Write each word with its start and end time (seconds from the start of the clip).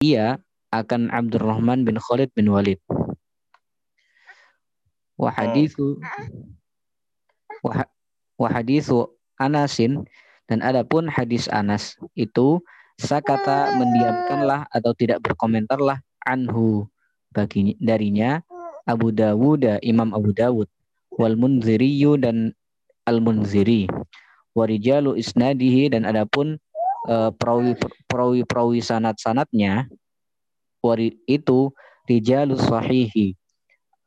ia 0.00 0.36
akan 0.72 1.08
Abdurrahman 1.08 1.86
bin 1.86 1.96
Khalid 1.96 2.28
bin 2.36 2.52
Walid. 2.52 2.80
Wa 5.16 5.32
hadithu 5.32 5.96
wa 8.36 8.48
hadithu 8.52 9.08
Anasin 9.40 10.04
dan 10.48 10.60
adapun 10.60 11.08
hadis 11.08 11.48
Anas 11.48 11.96
itu 12.12 12.60
sakata 13.00 13.72
mendiamkanlah 13.76 14.68
atau 14.72 14.92
tidak 14.92 15.24
berkomentarlah 15.24 16.00
anhu 16.28 16.84
bagi 17.32 17.76
darinya 17.80 18.40
Abu 18.84 19.12
Dawud 19.12 19.64
Imam 19.80 20.12
Abu 20.12 20.36
Dawud 20.36 20.68
wal 21.16 21.36
Munziriyu 21.36 22.20
dan 22.20 22.52
Al 23.08 23.24
Munziri 23.24 23.88
warijalu 24.56 25.16
isnadihi 25.20 25.92
dan 25.92 26.08
adapun 26.08 26.60
perawi 27.38 27.78
perawi 28.10 28.40
perawi 28.42 28.78
sanat 28.82 29.16
sanatnya 29.22 29.86
itu 31.26 31.74
rijalus 32.06 32.62
sahihi 32.62 33.34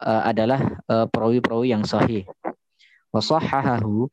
uh, 0.04 0.24
adalah 0.24 0.80
uh, 0.88 1.06
perawi-perawi 1.12 1.76
yang 1.76 1.84
sahih. 1.84 2.24
Wasahahahu 3.12 4.08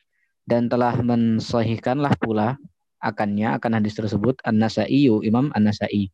dan 0.48 0.66
telah 0.66 0.98
mensahihkanlah 0.98 2.14
pula 2.18 2.58
akannya 2.98 3.54
akan 3.54 3.82
hadis 3.82 3.94
tersebut 3.94 4.40
An-Nasa'i 4.42 5.06
Imam 5.22 5.52
An-Nasa'i. 5.54 6.10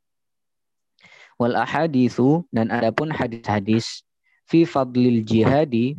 Wal 1.40 1.56
ahadithu 1.56 2.44
dan 2.52 2.68
adapun 2.68 3.08
hadis-hadis 3.08 4.04
fi 4.44 4.68
fadlil 4.68 5.24
jihadi 5.24 5.96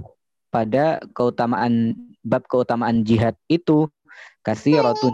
pada 0.53 1.01
keutamaan 1.17 1.97
bab 2.21 2.45
keutamaan 2.45 3.01
jihad 3.01 3.33
itu 3.49 3.89
kasiratun 4.45 5.11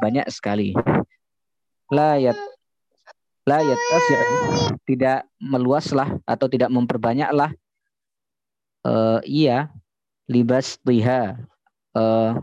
banyak 0.00 0.26
sekali. 0.32 0.72
La 1.92 2.16
yat 2.16 2.38
la 3.48 3.60
tidak 4.86 5.26
meluaslah 5.42 6.18
atau 6.28 6.46
tidak 6.46 6.70
memperbanyaklah 6.70 7.50
uh, 8.86 9.18
iya 9.26 9.72
libas 10.30 10.78
tiha 10.86 11.34
uh, 11.98 12.38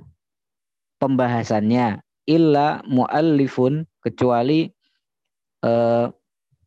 pembahasannya 0.99 2.01
illa 2.27 2.83
muallifun 2.83 3.87
kecuali 4.03 4.67
uh, 5.63 6.11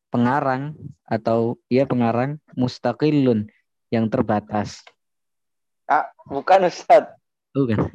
pengarang 0.08 0.74
atau 1.06 1.60
ya 1.68 1.84
pengarang 1.84 2.40
mustaqillun 2.56 3.46
yang 3.92 4.06
terbatas. 4.08 4.80
Ah, 5.90 6.06
bukan 6.30 6.70
Ustaz. 6.70 7.10
Bukan. 7.50 7.90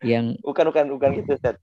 Yang 0.00 0.40
bukan 0.40 0.64
bukan 0.72 0.84
bukan 0.96 1.10
gitu 1.20 1.36
Ustaz. 1.36 1.56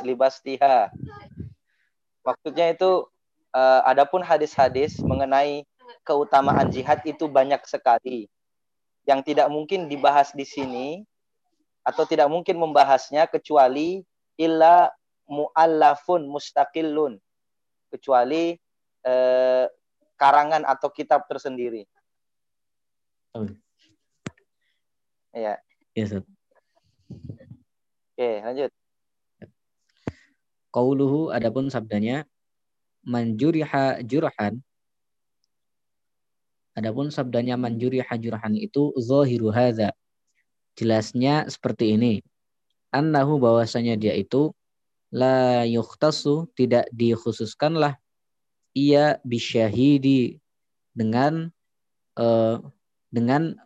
eh, 0.00 0.04
libastiha. 0.04 0.92
Maksudnya 2.20 2.76
itu 2.76 3.08
eh, 3.56 3.80
adapun 3.88 4.20
hadis-hadis 4.20 5.00
mengenai 5.00 5.64
keutamaan 6.04 6.68
jihad 6.70 7.00
itu 7.08 7.26
banyak 7.26 7.64
sekali 7.66 8.28
yang 9.08 9.24
tidak 9.24 9.48
mungkin 9.48 9.88
dibahas 9.88 10.30
di 10.36 10.44
sini 10.44 11.02
atau 11.82 12.04
tidak 12.04 12.28
mungkin 12.28 12.60
membahasnya 12.60 13.26
kecuali 13.26 14.04
illa 14.36 14.92
muallafun 15.24 16.28
mustaqillun 16.28 17.16
kecuali 17.90 18.54
eh, 19.02 19.64
karangan 20.20 20.68
atau 20.68 20.92
kitab 20.92 21.24
tersendiri. 21.26 21.88
Oh. 23.30 23.46
Ya. 25.30 25.62
Ya, 25.94 26.02
Ustaz. 26.02 26.26
Oke, 28.14 28.30
lanjut. 28.42 28.70
Qauluhu 30.70 31.30
adapun 31.30 31.70
sabdanya 31.70 32.26
manjuriha 33.06 34.02
jurhan 34.06 34.62
Adapun 36.78 37.10
sabdanya 37.10 37.58
manjuriha 37.58 38.14
jurhan 38.22 38.54
itu 38.54 38.94
zahiru 38.94 39.50
hadza. 39.50 39.90
Jelasnya 40.78 41.50
seperti 41.50 41.98
ini. 41.98 42.22
Annahu 42.94 43.42
bahwasanya 43.42 43.98
dia 43.98 44.14
itu 44.14 44.54
la 45.10 45.66
yukhtasu 45.66 46.46
tidak 46.54 46.86
dikhususkanlah 46.94 47.98
ia 48.70 49.18
bisyahidi 49.26 50.38
dengan 50.94 51.50
uh, 52.14 52.62
dengan 53.10 53.58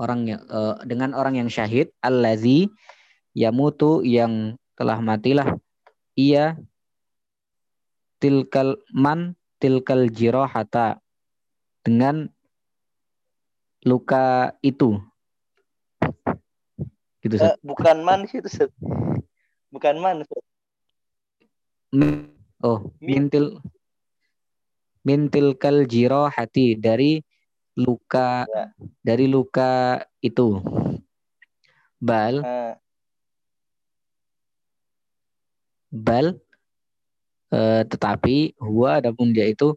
orang 0.00 0.26
yang 0.26 0.42
uh, 0.50 0.80
dengan 0.82 1.14
orang 1.14 1.38
yang 1.38 1.48
syahid 1.52 1.92
allazi 2.02 2.72
yamutu 3.36 4.02
yang 4.02 4.58
telah 4.74 4.98
matilah. 4.98 5.54
Ia 6.14 6.58
tilkal 8.18 8.80
man 8.94 9.38
tilkal 9.60 10.10
jirohata 10.10 10.98
dengan 11.84 12.30
luka 13.84 14.56
itu. 14.64 14.98
Gitu 17.24 17.40
uh, 17.40 17.56
bukan 17.64 18.04
man 18.04 18.28
itu 18.28 18.68
bukan 19.72 19.96
man 19.98 20.22
oh 22.62 22.78
mintil 23.02 23.58
mintil 25.02 25.54
kal 25.58 25.84
jirohati 25.84 26.78
dari 26.78 27.20
luka 27.74 28.46
ya. 28.46 28.64
dari 29.02 29.26
luka 29.26 30.02
itu. 30.22 30.62
Bal 31.98 32.42
uh. 32.42 32.74
bal 35.94 36.36
uh, 37.54 37.82
tetapi 37.86 38.58
huwa 38.58 38.98
adapun 38.98 39.30
dia 39.30 39.46
itu 39.50 39.74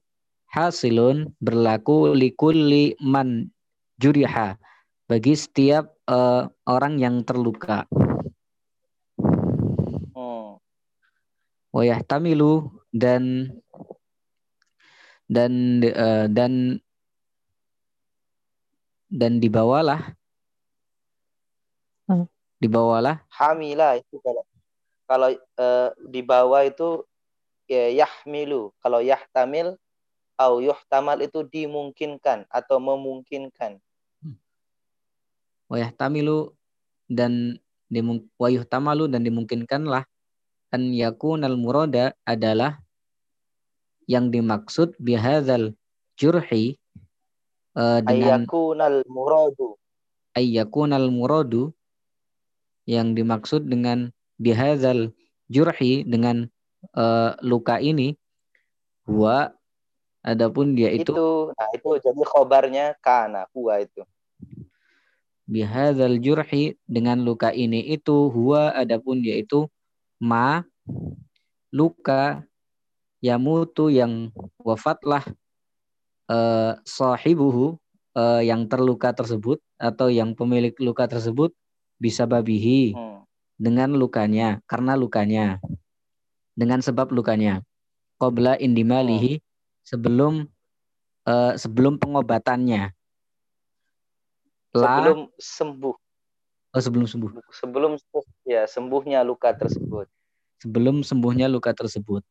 hasilun 0.50 1.32
berlaku 1.38 2.14
likulli 2.18 2.98
man 3.02 3.54
juriha 4.02 4.58
bagi 5.08 5.34
setiap 5.34 5.94
uh, 6.12 6.52
orang 6.68 7.00
yang 7.00 7.24
terluka. 7.24 7.88
Oh. 10.12 10.60
Wayah 11.72 12.04
tamilu 12.04 12.68
dan 12.92 13.54
dan 15.32 15.84
uh, 15.84 16.28
dan 16.28 16.84
dan 19.08 19.40
dibawalah. 19.40 20.14
Hmm. 22.08 22.24
dibawalah. 22.64 23.20
Hamila 23.28 24.00
itu 24.00 24.16
kalau 24.24 24.44
kalau 25.04 25.30
uh, 25.60 25.90
dibawa 26.08 26.64
itu 26.64 27.04
ya 27.68 27.92
yahmilu. 27.92 28.72
Kalau 28.80 29.04
yahtamil 29.04 29.76
au 30.40 30.62
yuhtamal 30.64 31.20
itu 31.20 31.44
dimungkinkan 31.44 32.48
atau 32.48 32.78
memungkinkan. 32.80 33.82
Wa 35.68 35.78
yahtamilu 35.84 36.56
dan 37.12 37.60
dimung 37.92 38.28
wa 38.40 38.48
yuhtamalu 38.48 39.12
dan 39.12 39.24
dimungkinkanlah 39.24 40.08
an 40.72 40.82
yakunal 40.96 41.56
murada 41.60 42.16
adalah 42.24 42.80
yang 44.08 44.32
dimaksud 44.32 44.96
bihadzal 45.00 45.76
jurhi 46.16 46.80
uh, 47.78 48.00
dengan 48.02 48.44
ayyakunal 48.50 49.06
muradu. 49.06 49.78
Ayyakunal 50.34 51.08
muradu 51.14 51.72
yang 52.90 53.14
dimaksud 53.14 53.70
dengan 53.70 54.10
bihazal 54.42 55.14
jurhi 55.50 56.02
dengan 56.04 56.50
uh, 56.98 57.38
luka 57.46 57.78
ini 57.78 58.18
huwa 59.06 59.54
adapun 60.26 60.76
dia 60.76 60.92
itu, 60.92 61.14
itu 61.14 61.28
nah 61.56 61.70
itu 61.72 61.90
jadi 62.02 62.22
khobarnya 62.28 62.86
kana 63.00 63.48
huwa 63.54 63.80
itu. 63.80 64.04
Bihazal 65.48 66.20
jurhi 66.20 66.76
dengan 66.84 67.24
luka 67.24 67.56
ini 67.56 67.80
itu 67.88 68.28
huwa 68.28 68.76
adapun 68.76 69.24
dia 69.24 69.40
itu 69.40 69.72
ma 70.20 70.68
luka 71.72 72.44
yamutu 73.24 73.88
yang 73.88 74.30
wafatlah 74.60 75.24
uh, 76.28 76.80
sahibuhu 76.84 77.76
uh, 78.16 78.42
yang 78.44 78.68
terluka 78.68 79.12
tersebut 79.12 79.60
atau 79.76 80.08
yang 80.12 80.34
pemilik 80.38 80.74
luka 80.80 81.08
tersebut 81.08 81.52
bisa 81.98 82.30
babihi 82.30 82.94
hmm. 82.94 83.26
dengan 83.58 83.96
lukanya 83.98 84.62
karena 84.70 84.94
lukanya 84.94 85.58
dengan 86.58 86.82
sebab 86.82 87.10
lukanya 87.14 87.62
qabla 88.18 88.58
indimalihi 88.58 89.38
hmm. 89.38 89.46
sebelum 89.86 90.34
uh, 91.28 91.54
sebelum 91.60 92.02
pengobatannya. 92.02 92.96
Sebelum 94.74 95.34
sembuh. 95.42 95.96
Oh 96.76 96.82
sebelum 96.82 97.08
sembuh. 97.10 97.30
Sebelum 97.50 97.92
ya 98.46 98.70
sembuhnya 98.70 99.26
luka 99.26 99.54
tersebut. 99.54 100.06
Sebelum 100.62 101.02
sembuhnya 101.02 101.50
luka 101.50 101.74
tersebut. 101.74 102.22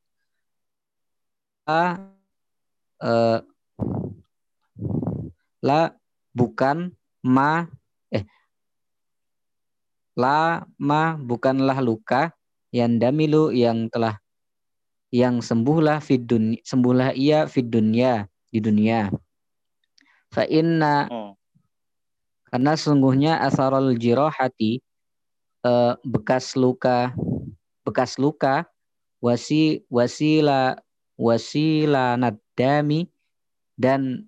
Uh, 1.67 1.99
La 5.67 5.91
bukan 6.31 6.95
ma 7.27 7.67
eh 8.15 8.23
la 10.15 10.63
ma 10.79 11.19
bukanlah 11.19 11.83
luka 11.83 12.31
yang 12.71 13.03
damilu 13.03 13.51
yang 13.51 13.91
telah 13.91 14.23
yang 15.11 15.43
sembuhlah 15.43 15.99
fid 15.99 16.27
dunia, 16.27 16.63
sembuhlah 16.63 17.19
ia 17.19 17.51
fid 17.51 17.67
dunia 17.67 18.31
di 18.51 18.63
dunia. 18.63 19.11
Fa 20.31 20.47
inna 20.47 21.11
hmm. 21.11 21.33
karena 22.55 22.73
sungguhnya 22.79 23.43
asarul 23.43 23.99
jirahati 23.99 24.79
eh, 25.67 25.95
bekas 26.07 26.55
luka 26.55 27.11
bekas 27.87 28.19
luka 28.19 28.67
wasi 29.23 29.87
wasila 29.87 30.79
wasila 31.17 32.19
nadami 32.19 33.09
dan 33.79 34.27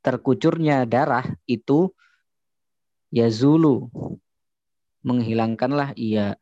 terkucurnya 0.00 0.88
darah 0.88 1.24
itu 1.44 1.92
yazulu 3.12 3.88
menghilangkanlah 5.04 5.96
ia. 5.96 6.36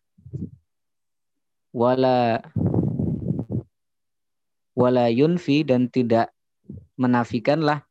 Wala 1.75 2.43
wala 4.79 5.11
yunfi 5.11 5.67
dan 5.67 5.91
tidak 5.91 6.31
menafikanlah 6.95 7.83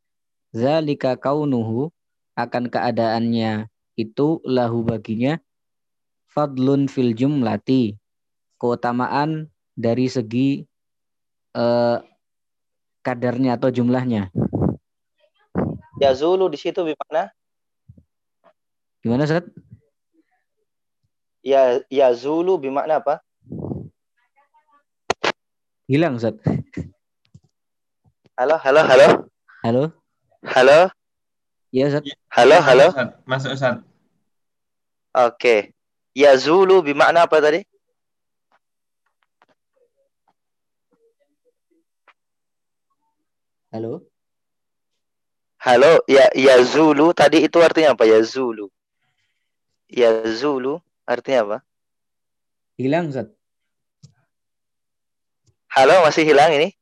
zalika 0.55 1.19
kaunuhu 1.19 1.91
akan 2.37 2.71
keadaannya 2.71 3.67
itu 3.99 4.39
lahu 4.47 4.87
baginya 4.87 5.41
fadlun 6.31 6.87
fil 6.87 7.11
jumlati 7.11 7.99
keutamaan 8.55 9.51
dari 9.75 10.07
segi 10.07 10.63
eh, 11.57 11.97
kadarnya 13.03 13.59
atau 13.59 13.69
jumlahnya 13.71 14.31
yazulu 15.97 16.45
di 16.49 16.57
situ 16.57 16.81
gimana 16.85 17.33
gimana 19.01 19.23
Ustaz? 19.23 19.45
Ya 21.47 21.79
ya 21.87 22.11
zulu 22.11 22.59
bermakna 22.59 22.99
apa? 22.99 23.23
Hilang, 25.87 26.19
Ustaz. 26.19 26.35
Halo, 28.35 28.59
halo, 28.59 28.81
halo. 28.83 29.07
Halo. 29.63 29.83
Halo. 30.43 30.91
Iya, 31.71 31.87
Ustaz. 31.87 32.03
Halo, 32.27 32.59
halo. 32.59 32.87
Masuk, 33.23 33.55
Ustaz. 33.55 33.79
Oke. 35.15 35.71
Ya 36.11 36.35
zulu 36.35 36.83
bermakna 36.83 37.23
apa 37.23 37.39
tadi? 37.39 37.63
Halo. 43.71 44.03
Halo, 45.67 45.99
ya 46.07 46.31
ya 46.31 46.63
zulu 46.63 47.11
tadi 47.11 47.43
itu 47.43 47.59
artinya 47.59 47.91
apa 47.91 48.07
ya 48.07 48.23
zulu? 48.23 48.71
Ya 49.91 50.23
zulu 50.23 50.79
Artinya 51.07 51.39
apa? 51.47 51.57
Hilang, 52.75 53.07
Ustaz. 53.07 53.31
Halo, 55.71 56.03
masih 56.03 56.27
hilang 56.27 56.51
ini? 56.51 56.75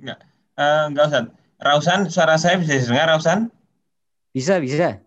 Enggak. 0.00 0.18
Uh, 0.56 0.82
enggak, 0.88 1.04
Ustaz. 1.12 1.24
Rausan, 1.60 2.00
suara 2.08 2.40
saya 2.40 2.56
bisa 2.56 2.80
didengar, 2.80 3.12
Rausan? 3.12 3.52
Bisa, 4.32 4.56
bisa. 4.56 5.04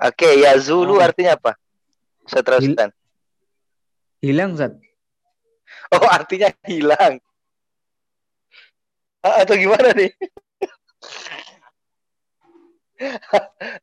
Oke, 0.00 0.42
ya 0.42 0.58
Zulu 0.58 0.98
oh. 0.98 1.02
artinya 1.02 1.38
apa? 1.38 1.54
Saya 2.26 2.42
teruskan. 2.42 2.90
Hilang, 4.20 4.58
Ustaz. 4.58 4.74
Oh, 5.94 6.06
artinya 6.06 6.50
hilang. 6.66 7.22
Atau 9.20 9.56
gimana 9.56 9.92
nih? 9.92 10.10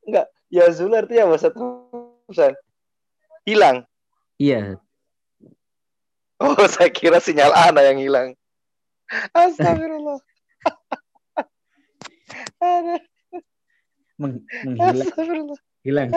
Enggak, 0.06 0.28
Ya 0.48 0.72
Zul 0.72 0.96
artinya 0.96 1.28
apa 1.28 1.52
Ustaz? 2.28 2.56
Hilang. 3.44 3.84
Iya. 4.40 4.80
Oh, 6.38 6.54
saya 6.70 6.94
kira 6.94 7.18
sinyal 7.18 7.52
Ana 7.52 7.82
yang 7.82 7.98
hilang. 7.98 8.38
Astagfirullah. 9.34 10.20
Meng 14.22 14.46
menghilang. 14.66 14.96
Astagfirullah. 15.02 15.60
Hilang. 15.82 16.10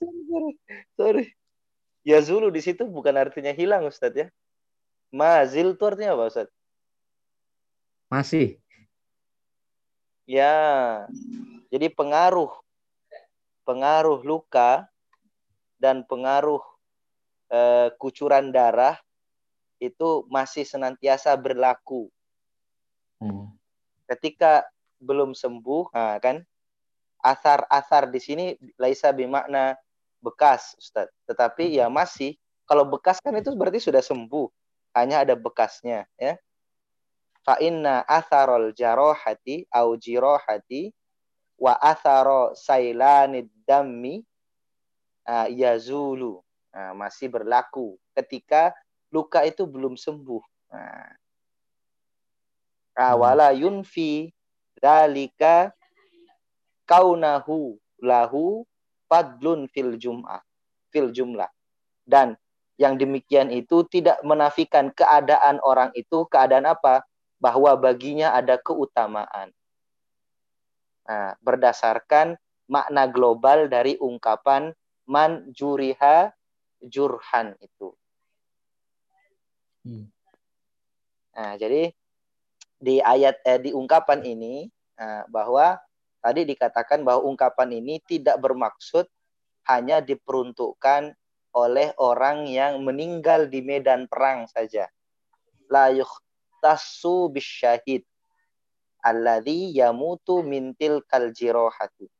sorry, 0.00 0.22
sorry. 0.26 0.52
sorry. 0.96 1.24
Ya 2.06 2.22
Zulu 2.22 2.54
di 2.54 2.62
situ 2.62 2.86
bukan 2.86 3.14
artinya 3.18 3.50
hilang 3.50 3.86
Ustaz 3.86 4.14
ya. 4.14 4.26
Mazil 5.14 5.74
itu 5.74 5.84
artinya 5.86 6.14
apa 6.18 6.30
Ustaz? 6.30 6.48
Masih. 8.06 8.58
Ya. 10.26 11.06
Jadi 11.70 11.90
pengaruh 11.90 12.50
pengaruh 13.66 14.22
luka 14.22 14.86
dan 15.76 16.06
pengaruh 16.06 16.62
eh, 17.50 17.90
kucuran 17.98 18.54
darah 18.54 18.94
itu 19.82 20.24
masih 20.30 20.62
senantiasa 20.62 21.34
berlaku. 21.36 22.08
Hmm. 23.20 23.52
Ketika 24.06 24.64
belum 25.02 25.34
sembuh, 25.34 25.92
nah 25.92 26.16
kan 26.22 26.40
asar-asar 27.20 28.08
di 28.08 28.20
sini 28.22 28.46
laisa 28.78 29.10
bimakna 29.10 29.74
bekas, 30.22 30.78
Ustaz. 30.78 31.10
Tetapi 31.26 31.76
ya 31.76 31.90
masih 31.90 32.38
kalau 32.64 32.86
bekas 32.86 33.18
kan 33.22 33.34
itu 33.36 33.52
berarti 33.54 33.82
sudah 33.82 34.00
sembuh, 34.00 34.46
hanya 34.96 35.22
ada 35.26 35.34
bekasnya, 35.38 36.06
ya. 36.16 36.38
Fa 37.46 37.62
inna 37.62 38.02
atharul 38.02 38.74
jarohati 38.74 39.70
au 39.70 39.94
jirohati 39.94 40.90
wa 41.62 41.78
atharo 41.78 42.58
sailanid 42.58 43.46
dammi 43.62 44.26
uh, 45.30 45.46
yazulu 45.46 46.42
uh, 46.74 46.92
masih 46.98 47.30
berlaku 47.30 47.94
ketika 48.18 48.74
luka 49.14 49.46
itu 49.46 49.62
belum 49.62 49.94
sembuh. 49.94 50.42
Nah. 50.74 51.14
Wala 52.96 53.52
yunfi 53.52 54.32
dalika 54.80 55.70
kaunahu 56.88 57.76
lahu 58.00 58.64
fadlun 59.04 59.68
fil 59.68 60.00
jum'ah 60.00 60.40
fil 60.88 61.12
jumlah 61.12 61.48
dan 62.08 62.40
yang 62.80 62.96
demikian 62.96 63.52
itu 63.52 63.84
tidak 63.88 64.20
menafikan 64.24 64.92
keadaan 64.92 65.60
orang 65.64 65.92
itu 65.92 66.24
keadaan 66.28 66.68
apa 66.68 67.04
bahwa 67.36 67.76
baginya 67.76 68.32
ada 68.32 68.56
keutamaan 68.56 69.52
Nah, 71.06 71.38
berdasarkan 71.38 72.34
makna 72.66 73.06
global 73.06 73.70
dari 73.70 73.94
ungkapan 74.02 74.74
man 75.06 75.46
juriha 75.54 76.34
jurhan 76.82 77.54
itu. 77.62 77.94
Hmm. 79.86 80.10
Nah, 81.30 81.54
jadi 81.54 81.94
di 82.82 82.98
ayat 82.98 83.38
eh, 83.46 83.62
di 83.62 83.70
ungkapan 83.70 84.26
ini 84.26 84.66
eh, 84.98 85.22
bahwa 85.30 85.78
tadi 86.18 86.42
dikatakan 86.42 87.06
bahwa 87.06 87.22
ungkapan 87.22 87.70
ini 87.78 88.02
tidak 88.02 88.42
bermaksud 88.42 89.06
hanya 89.70 90.02
diperuntukkan 90.02 91.14
oleh 91.54 91.94
orang 92.02 92.50
yang 92.50 92.82
meninggal 92.82 93.46
di 93.46 93.62
medan 93.62 94.10
perang 94.10 94.50
saja. 94.50 94.90
La 95.70 95.94
yuhtassu 96.66 97.30
bisyahid 97.30 98.02
alladhi 99.06 99.70
yamutu 99.70 100.42
mintil 100.42 100.98
kaljirohati. 101.06 102.10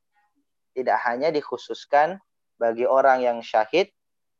Tidak 0.71 0.99
hanya 1.03 1.35
dikhususkan 1.35 2.23
bagi 2.55 2.87
orang 2.87 3.27
yang 3.27 3.39
syahid, 3.43 3.91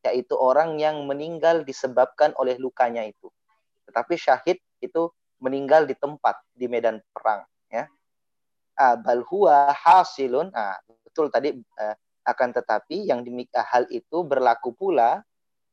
yaitu 0.07 0.39
orang 0.39 0.79
yang 0.79 1.03
meninggal 1.11 1.67
disebabkan 1.67 2.31
oleh 2.39 2.55
lukanya 2.63 3.03
itu. 3.03 3.27
Tetapi 3.91 4.15
syahid 4.15 4.63
itu 4.79 5.11
meninggal 5.43 5.91
di 5.91 5.99
tempat, 5.99 6.39
di 6.55 6.71
medan 6.71 7.03
perang. 7.11 7.43
Ya. 7.67 7.91
Ah, 8.79 8.95
bal 8.95 9.27
huwa 9.27 9.75
hasilun. 9.75 10.55
Ah, 10.55 10.79
betul 11.03 11.33
tadi 11.35 11.57
uh, 11.57 11.97
akan 12.29 12.55
tetapi 12.55 13.11
yang 13.11 13.27
demikian 13.27 13.65
hal 13.67 13.89
itu 13.91 14.23
berlaku 14.23 14.71
pula 14.71 15.25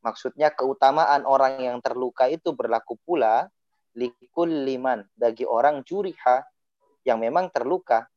maksudnya 0.06 0.54
keutamaan 0.54 1.26
orang 1.26 1.58
yang 1.60 1.78
terluka 1.82 2.30
itu 2.30 2.54
berlaku 2.54 3.00
pula 3.02 3.50
likul 3.94 4.50
liman 4.50 5.06
bagi 5.14 5.46
orang 5.46 5.86
juriha 5.86 6.42
yang 7.06 7.22
memang 7.22 7.52
terluka. 7.54 8.10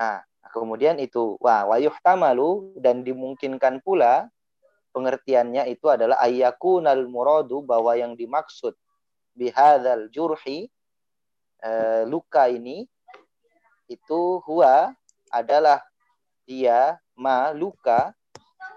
Nah, 0.00 0.24
kemudian 0.54 0.96
itu 0.96 1.36
wah 1.38 1.68
wayuh 1.68 1.92
tamalu 2.00 2.72
dan 2.80 3.04
dimungkinkan 3.04 3.84
pula 3.84 4.32
pengertiannya 4.90 5.70
itu 5.70 5.86
adalah 5.86 6.18
ayyakunal 6.24 7.06
muradu 7.06 7.62
bahwa 7.62 7.94
yang 7.94 8.18
dimaksud 8.18 8.74
bihadzal 9.36 10.10
jurhi 10.10 10.66
e, 11.62 11.70
luka 12.10 12.50
ini 12.50 12.88
itu 13.86 14.42
huwa 14.42 14.90
adalah 15.30 15.82
dia 16.42 16.98
ma 17.14 17.54
luka 17.54 18.10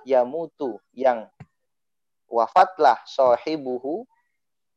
yamutu 0.05 0.77
yang 0.93 1.25
wafatlah 2.29 3.01
sahibuhu 3.09 4.05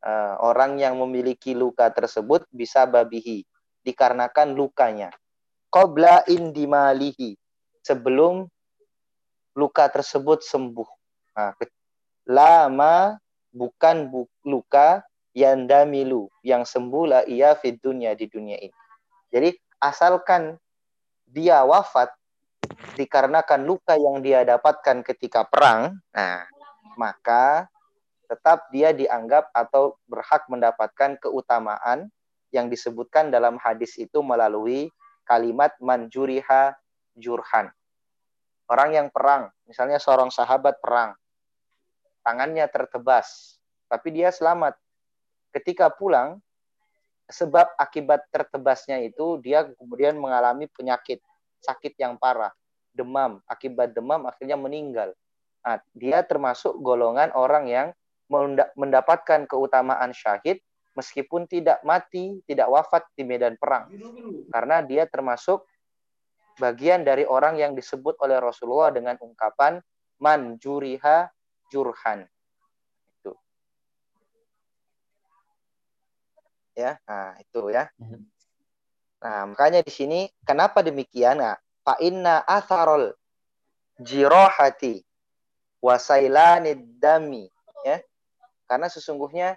e, 0.06 0.12
orang 0.38 0.78
yang 0.78 0.94
memiliki 1.02 1.50
luka 1.58 1.90
tersebut 1.90 2.46
bisa 2.54 2.86
babihi 2.86 3.42
dikarenakan 3.82 4.54
lukanya. 4.54 5.10
Qabla 5.74 6.22
indimalihi. 6.30 7.34
Sebelum 7.82 8.46
luka 9.58 9.86
tersebut 9.90 10.42
sembuh. 10.42 10.88
Nah, 11.38 11.54
lama 12.26 13.14
bukan 13.54 14.10
bu, 14.10 14.26
luka 14.42 15.06
yang 15.36 15.68
damilu 15.68 16.32
yang 16.40 16.64
sembuh 16.64 17.04
lah 17.04 17.22
ia 17.28 17.54
fit 17.54 17.76
dunia 17.78 18.16
di 18.16 18.26
dunia 18.26 18.56
ini. 18.58 18.74
Jadi 19.30 19.52
asalkan 19.78 20.56
dia 21.28 21.60
wafat 21.62 22.08
dikarenakan 22.96 23.68
luka 23.68 23.94
yang 23.94 24.24
dia 24.24 24.42
dapatkan 24.42 25.04
ketika 25.04 25.44
perang, 25.44 26.00
nah 26.10 26.48
maka 26.96 27.68
tetap 28.26 28.68
dia 28.74 28.90
dianggap 28.90 29.48
atau 29.54 29.96
berhak 30.10 30.44
mendapatkan 30.50 31.16
keutamaan 31.22 32.10
yang 32.50 32.66
disebutkan 32.66 33.30
dalam 33.30 33.58
hadis 33.58 33.94
itu 33.96 34.22
melalui 34.22 34.90
kalimat 35.26 35.74
manjuriha 35.82 36.74
jurhan. 37.18 37.70
Orang 38.66 38.94
yang 38.94 39.08
perang, 39.14 39.50
misalnya 39.66 40.02
seorang 40.02 40.30
sahabat 40.30 40.82
perang, 40.82 41.14
tangannya 42.26 42.66
tertebas, 42.66 43.58
tapi 43.86 44.10
dia 44.10 44.34
selamat. 44.34 44.74
Ketika 45.54 45.88
pulang 45.88 46.42
sebab 47.30 47.74
akibat 47.78 48.26
tertebasnya 48.30 49.02
itu 49.02 49.38
dia 49.42 49.66
kemudian 49.78 50.14
mengalami 50.18 50.70
penyakit 50.70 51.22
sakit 51.62 51.98
yang 51.98 52.18
parah 52.18 52.52
demam. 52.94 53.42
Akibat 53.46 53.94
demam 53.94 54.26
akhirnya 54.26 54.58
meninggal. 54.58 55.14
Nah, 55.66 55.82
dia 55.94 56.22
termasuk 56.22 56.78
golongan 56.78 57.34
orang 57.34 57.66
yang 57.66 57.88
mendapatkan 58.74 59.46
keutamaan 59.46 60.10
syahid 60.10 60.58
meskipun 60.98 61.46
tidak 61.46 61.78
mati 61.86 62.42
tidak 62.48 62.66
wafat 62.66 63.06
di 63.14 63.22
medan 63.22 63.54
perang 63.60 63.86
karena 64.50 64.82
dia 64.82 65.04
termasuk 65.06 65.62
bagian 66.56 67.04
dari 67.04 67.28
orang 67.28 67.60
yang 67.60 67.72
disebut 67.76 68.16
oleh 68.24 68.40
Rasulullah 68.40 68.90
dengan 68.90 69.14
ungkapan 69.20 69.78
man 70.18 70.56
juriha 70.56 71.28
jurhan 71.68 72.26
ya. 76.76 77.00
Nah, 77.08 77.32
itu 77.40 77.72
ya. 77.72 77.88
Mhm. 77.96 78.20
Nah, 79.24 79.40
makanya 79.50 79.80
di 79.80 79.90
sini 79.90 80.28
kenapa 80.44 80.84
demikian? 80.84 81.40
Nah, 81.40 81.56
fa 81.80 81.96
inna 82.04 82.44
atharul 82.44 83.16
jirahati 83.96 85.00
wasailanid 85.80 87.00
dami 87.00 87.48
ya. 87.82 87.98
Karena 88.66 88.90
sesungguhnya 88.90 89.54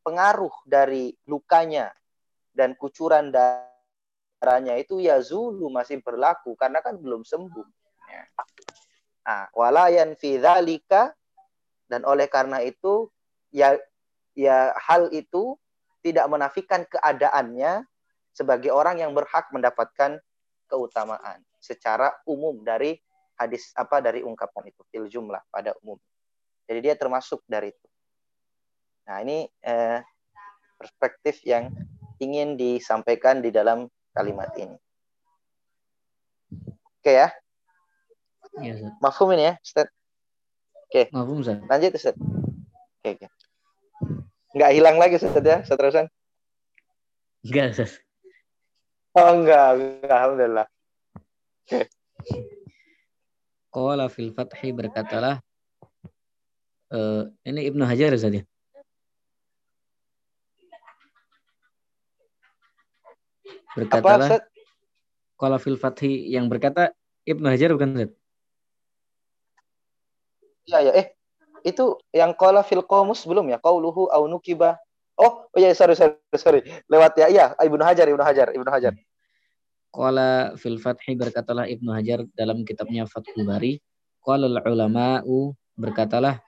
pengaruh 0.00 0.52
dari 0.64 1.12
lukanya 1.28 1.92
dan 2.56 2.72
kucuran 2.74 3.28
darahnya 3.28 4.80
itu 4.80 4.98
ya 4.98 5.20
zulu 5.20 5.68
masih 5.68 6.00
berlaku 6.00 6.56
karena 6.56 6.80
kan 6.80 6.96
belum 6.96 7.22
sembuh. 7.22 7.68
Nah, 9.26 9.50
walayan 9.52 10.16
fi 10.16 10.40
dan 11.86 12.02
oleh 12.02 12.26
karena 12.26 12.62
itu 12.64 13.10
ya 13.54 13.76
ya 14.34 14.72
hal 14.78 15.10
itu 15.10 15.58
tidak 16.02 16.26
menafikan 16.30 16.86
keadaannya 16.86 17.82
sebagai 18.30 18.70
orang 18.70 19.02
yang 19.02 19.10
berhak 19.10 19.50
mendapatkan 19.50 20.22
keutamaan 20.70 21.42
secara 21.58 22.14
umum 22.28 22.62
dari 22.62 22.94
hadis 23.34 23.74
apa 23.74 23.98
dari 23.98 24.22
ungkapan 24.22 24.70
itu 24.70 24.82
fil 24.92 25.10
jumlah 25.10 25.42
pada 25.50 25.74
umum. 25.82 25.98
Jadi 26.66 26.78
dia 26.82 26.94
termasuk 26.94 27.42
dari 27.46 27.70
itu. 27.70 27.86
Nah, 29.06 29.22
ini 29.22 29.46
eh, 29.62 30.02
perspektif 30.76 31.40
yang 31.46 31.70
ingin 32.18 32.58
disampaikan 32.58 33.40
di 33.40 33.54
dalam 33.54 33.86
kalimat 34.12 34.50
ini. 34.58 34.76
Oke 37.00 37.12
ya. 37.12 37.30
Iya, 38.56 38.88
Mafhum 39.04 39.36
ini 39.36 39.52
ya, 39.52 39.54
Ustaz? 39.60 39.88
Oke. 40.88 41.12
Mafhum, 41.12 41.44
Ustaz. 41.44 41.60
Lanjut, 41.68 41.92
Ustaz. 41.92 42.16
Oke, 42.98 43.08
oke. 43.14 43.26
Nggak 44.56 44.70
hilang 44.72 44.96
lagi 44.96 45.20
Ustaz 45.20 45.44
ya, 45.44 45.60
seterusan? 45.68 46.08
Enggak, 47.44 47.76
Ustaz. 47.76 48.00
Oh, 49.12 49.28
enggak, 49.36 49.76
enggak. 49.76 50.16
Alhamdulillah. 50.16 50.66
Qala 53.68 54.08
fil 54.08 54.32
fathi 54.32 54.72
berkatalah 54.72 55.44
uh, 56.96 57.28
ini 57.44 57.68
Ibnu 57.68 57.84
Hajar 57.84 58.16
Ustaz 58.16 58.40
ya? 58.40 58.44
Berkatalah 63.76 64.40
Qala 65.36 65.60
fil 65.60 65.76
fathi 65.76 66.32
yang 66.32 66.48
berkata 66.48 66.96
Ibnu 67.28 67.44
Hajar 67.44 67.76
bukan 67.76 67.92
Ustaz? 67.92 68.10
Iya, 70.66 70.78
ya. 70.80 70.92
Eh, 70.96 71.06
itu 71.62 72.00
yang 72.10 72.32
qala 72.34 72.64
fil 72.64 72.82
qamus 72.82 73.22
belum 73.28 73.52
ya? 73.52 73.60
Qauluhu 73.60 74.08
au 74.08 74.24
nukiba. 74.26 74.80
Oh, 75.20 75.44
oh 75.48 75.58
ya 75.60 75.76
sorry 75.76 75.92
sorry 75.92 76.16
sorry. 76.40 76.60
Lewat 76.88 77.20
ya. 77.20 77.28
Iya, 77.28 77.44
Ibnu 77.60 77.84
Hajar, 77.84 78.08
Ibnu 78.08 78.24
Hajar, 78.24 78.48
Ibnu 78.56 78.70
Hajar. 78.72 78.96
Qala 79.92 80.56
fil 80.56 80.80
Fathi 80.80 81.12
berkatalah 81.12 81.68
Ibnu 81.68 81.92
Hajar 81.92 82.24
dalam 82.32 82.64
kitabnya 82.64 83.04
Fathul 83.04 83.44
Bari, 83.44 83.80
qala 84.24 84.48
ulama'u 84.48 85.52
berkatalah 85.76 86.40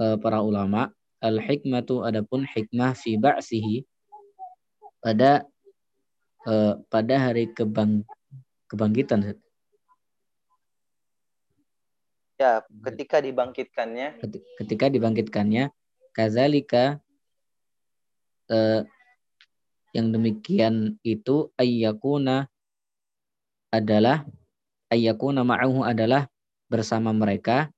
uh, 0.00 0.16
para 0.20 0.40
ulama 0.44 0.92
al 1.20 1.40
hikmatu 1.40 2.04
adapun 2.06 2.46
hikmah 2.46 2.94
fi 2.94 3.18
ba'sihi 3.18 3.84
pada 5.02 5.44
uh, 6.46 6.78
pada 6.92 7.14
hari 7.18 7.50
kebang 7.50 8.06
kebangkitan 8.68 9.34
Ya, 12.38 12.62
ketika 12.86 13.18
dibangkitkannya. 13.18 14.22
Ketika 14.62 14.86
dibangkitkannya, 14.86 15.74
kazalika 16.14 17.02
eh, 18.46 18.86
yang 19.90 20.14
demikian 20.14 21.02
itu 21.02 21.50
ayyakuna 21.58 22.46
adalah 23.74 24.22
ayyakuna 24.86 25.42
ma'ahu 25.42 25.82
adalah 25.82 26.30
bersama 26.70 27.10
mereka. 27.10 27.74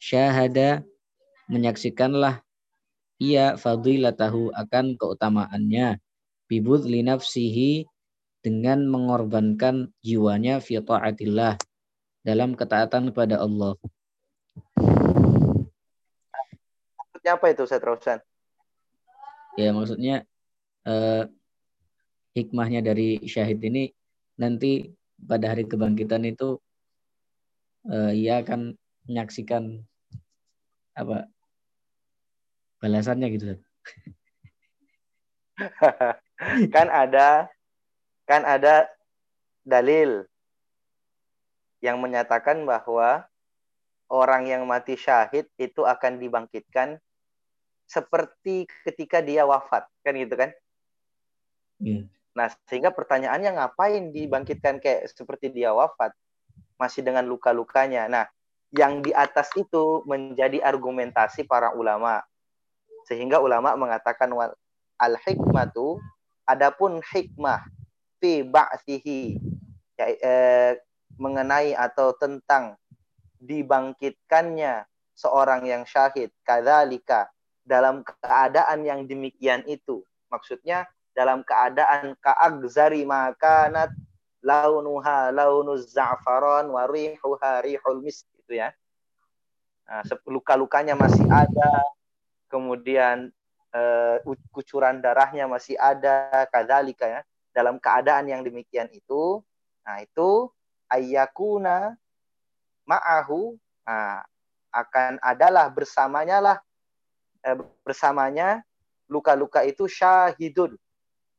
Syahada 0.00 0.80
menyaksikanlah 1.52 2.40
ia 3.20 3.60
fadilatahu 3.60 4.48
akan 4.56 4.96
keutamaannya 4.96 6.00
bibud 6.50 6.82
linafsihi 6.82 7.86
dengan 8.42 8.82
mengorbankan 8.90 9.94
jiwanya 10.02 10.58
fi 10.58 10.82
taatillah 10.82 11.54
dalam 12.26 12.58
ketaatan 12.58 13.14
kepada 13.14 13.38
Allah. 13.38 13.78
Maksudnya 16.98 17.32
apa 17.38 17.46
itu 17.54 17.62
saya 17.70 17.78
terusan? 17.78 18.18
Ya 19.54 19.70
maksudnya 19.70 20.26
eh, 20.90 21.30
hikmahnya 22.34 22.82
dari 22.82 23.22
syahid 23.30 23.62
ini 23.62 23.94
nanti 24.34 24.90
pada 25.22 25.54
hari 25.54 25.70
kebangkitan 25.70 26.26
itu 26.26 26.58
eh, 27.86 28.26
ia 28.26 28.42
akan 28.42 28.74
menyaksikan 29.06 29.86
apa 30.98 31.30
balasannya 32.82 33.28
gitu. 33.38 33.54
kan 36.74 36.88
ada 36.88 37.46
kan 38.24 38.42
ada 38.48 38.88
dalil 39.62 40.24
yang 41.84 42.00
menyatakan 42.00 42.64
bahwa 42.64 43.24
orang 44.10 44.48
yang 44.48 44.62
mati 44.64 44.96
syahid 44.96 45.48
itu 45.56 45.84
akan 45.84 46.20
dibangkitkan 46.20 46.98
seperti 47.90 48.70
ketika 48.86 49.18
dia 49.18 49.42
wafat, 49.42 49.82
kan 50.06 50.14
gitu 50.14 50.34
kan? 50.38 50.50
Hmm. 51.82 52.06
Nah, 52.36 52.46
sehingga 52.70 52.94
pertanyaannya 52.94 53.58
ngapain 53.58 54.14
dibangkitkan 54.14 54.78
kayak 54.78 55.10
seperti 55.10 55.50
dia 55.50 55.74
wafat, 55.74 56.14
masih 56.78 57.02
dengan 57.02 57.26
luka-lukanya. 57.26 58.06
Nah, 58.06 58.24
yang 58.70 59.02
di 59.02 59.10
atas 59.10 59.50
itu 59.58 60.06
menjadi 60.06 60.62
argumentasi 60.62 61.42
para 61.50 61.74
ulama. 61.74 62.22
Sehingga 63.10 63.42
ulama 63.42 63.74
mengatakan 63.74 64.30
al 65.00 65.14
hikmatu 65.26 65.98
adapun 66.50 66.98
hikmah 66.98 67.62
fi 68.18 68.42
ba'thihi 68.42 69.38
ya, 69.94 70.06
eh, 70.10 70.72
mengenai 71.20 71.76
atau 71.76 72.16
tentang 72.16 72.74
dibangkitkannya 73.40 74.84
seorang 75.16 75.64
yang 75.68 75.84
syahid 75.84 76.32
kadzalika 76.44 77.28
dalam 77.64 78.02
keadaan 78.02 78.84
yang 78.84 79.04
demikian 79.04 79.64
itu. 79.68 80.02
Maksudnya 80.32 80.88
dalam 81.12 81.44
keadaan 81.44 82.16
ka'agzari 82.18 83.04
makanat 83.04 83.92
launuha 84.40 85.28
launuz 85.32 85.92
za'faran 85.92 86.72
wa 86.72 86.88
rihuha 86.88 87.60
rihul 87.60 88.00
misk 88.00 88.24
itu 88.40 88.60
ya. 88.60 88.72
Nah, 89.84 90.00
luka-lukanya 90.24 90.96
masih 90.96 91.26
ada. 91.28 91.84
Kemudian 92.50 93.34
kucuran 94.50 94.98
darahnya 94.98 95.46
masih 95.46 95.78
ada 95.78 96.46
kadzalika 96.50 97.06
ya. 97.06 97.20
Dalam 97.50 97.82
keadaan 97.82 98.30
yang 98.30 98.42
demikian 98.46 98.90
itu 98.94 99.42
nah 99.80 99.98
itu 99.98 100.46
ayyakuna 100.92 101.96
ma'ahu 102.86 103.58
Nah, 103.90 104.22
akan 104.70 105.18
adalah 105.18 105.66
bersamanya 105.66 106.38
lah 106.38 106.56
eh, 107.42 107.58
bersamanya 107.82 108.62
luka-luka 109.10 109.66
itu 109.66 109.90
syahidun 109.90 110.78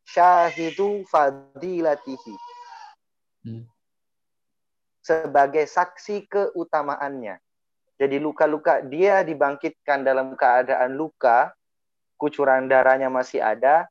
syahidu 0.04 1.08
fadilatihi. 1.08 2.36
Hmm. 3.42 3.66
sebagai 5.02 5.66
saksi 5.66 6.30
keutamaannya. 6.30 7.42
Jadi 7.98 8.22
luka-luka 8.22 8.86
dia 8.86 9.26
dibangkitkan 9.26 10.06
dalam 10.06 10.38
keadaan 10.38 10.94
luka 10.94 11.50
kucuran 12.22 12.70
darahnya 12.70 13.10
masih 13.10 13.42
ada 13.42 13.90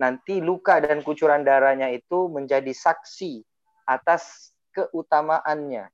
nanti 0.00 0.40
luka 0.40 0.80
dan 0.80 1.04
kucuran 1.04 1.44
darahnya 1.44 1.92
itu 1.92 2.32
menjadi 2.32 2.72
saksi 2.72 3.44
atas 3.84 4.56
keutamaannya 4.72 5.92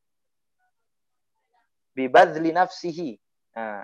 bibadli 1.94 2.54
nafsihi. 2.54 3.18
Nah, 3.58 3.82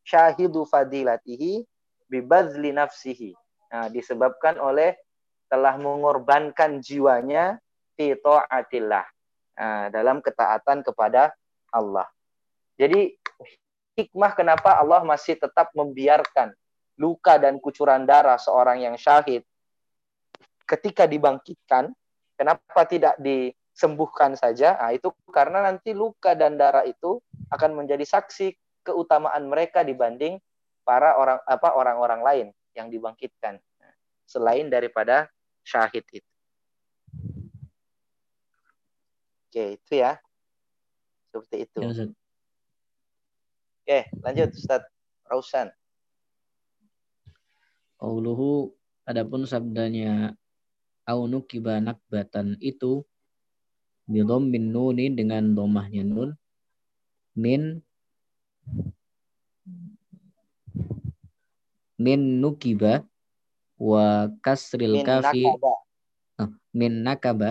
syahidu 0.00 0.64
fadilatihi 0.64 1.64
bibadli 2.08 2.72
nafsihi. 2.72 3.32
Nah, 3.72 3.92
disebabkan 3.92 4.56
oleh 4.56 4.96
telah 5.52 5.76
mengorbankan 5.76 6.80
jiwanya 6.80 7.60
fi 7.96 8.16
taatillah. 8.16 9.04
Nah, 9.56 9.88
dalam 9.92 10.20
ketaatan 10.24 10.84
kepada 10.84 11.32
Allah. 11.72 12.06
Jadi 12.76 13.16
hikmah 13.96 14.36
kenapa 14.36 14.76
Allah 14.76 15.00
masih 15.00 15.40
tetap 15.40 15.72
membiarkan 15.72 16.52
luka 16.96 17.36
dan 17.36 17.60
kucuran 17.60 18.08
darah 18.08 18.40
seorang 18.40 18.80
yang 18.80 18.96
syahid 18.96 19.44
ketika 20.66 21.06
dibangkitkan, 21.06 21.94
kenapa 22.34 22.82
tidak 22.90 23.14
disembuhkan 23.22 24.34
saja? 24.34 24.74
Nah, 24.76 24.92
itu 24.92 25.14
karena 25.30 25.62
nanti 25.62 25.94
luka 25.94 26.34
dan 26.34 26.58
darah 26.58 26.82
itu 26.82 27.22
akan 27.54 27.78
menjadi 27.78 28.02
saksi 28.02 28.52
keutamaan 28.82 29.46
mereka 29.46 29.86
dibanding 29.86 30.42
para 30.82 31.14
orang 31.14 31.38
apa 31.46 31.68
orang-orang 31.74 32.20
lain 32.22 32.46
yang 32.74 32.90
dibangkitkan 32.90 33.62
selain 34.26 34.66
daripada 34.66 35.30
syahid 35.62 36.02
itu. 36.10 36.30
Oke, 39.46 39.78
itu 39.78 39.92
ya. 39.96 40.18
Seperti 41.30 41.56
itu. 41.64 41.80
Ya, 41.80 42.10
Oke, 43.86 44.00
lanjut 44.26 44.50
Ustaz 44.50 44.82
Rausan. 45.30 45.70
Qauluhu 47.96 48.76
adapun 49.08 49.48
sabdanya 49.48 50.36
aunu 51.06 51.40
kibanak 51.46 52.02
batan 52.10 52.58
itu 52.58 53.06
bidom 54.10 54.50
min 54.50 54.74
nunin 54.74 55.14
dengan 55.14 55.54
domahnya 55.54 56.02
nun 56.02 56.34
min 57.38 57.80
min 61.96 62.20
nukiba 62.42 63.06
wa 63.80 64.28
kasril 64.44 65.00
min 65.00 65.06
kafi 65.06 65.42
nakaba. 65.46 65.74
Oh, 66.36 66.50
min 66.76 66.92
nakaba 67.00 67.50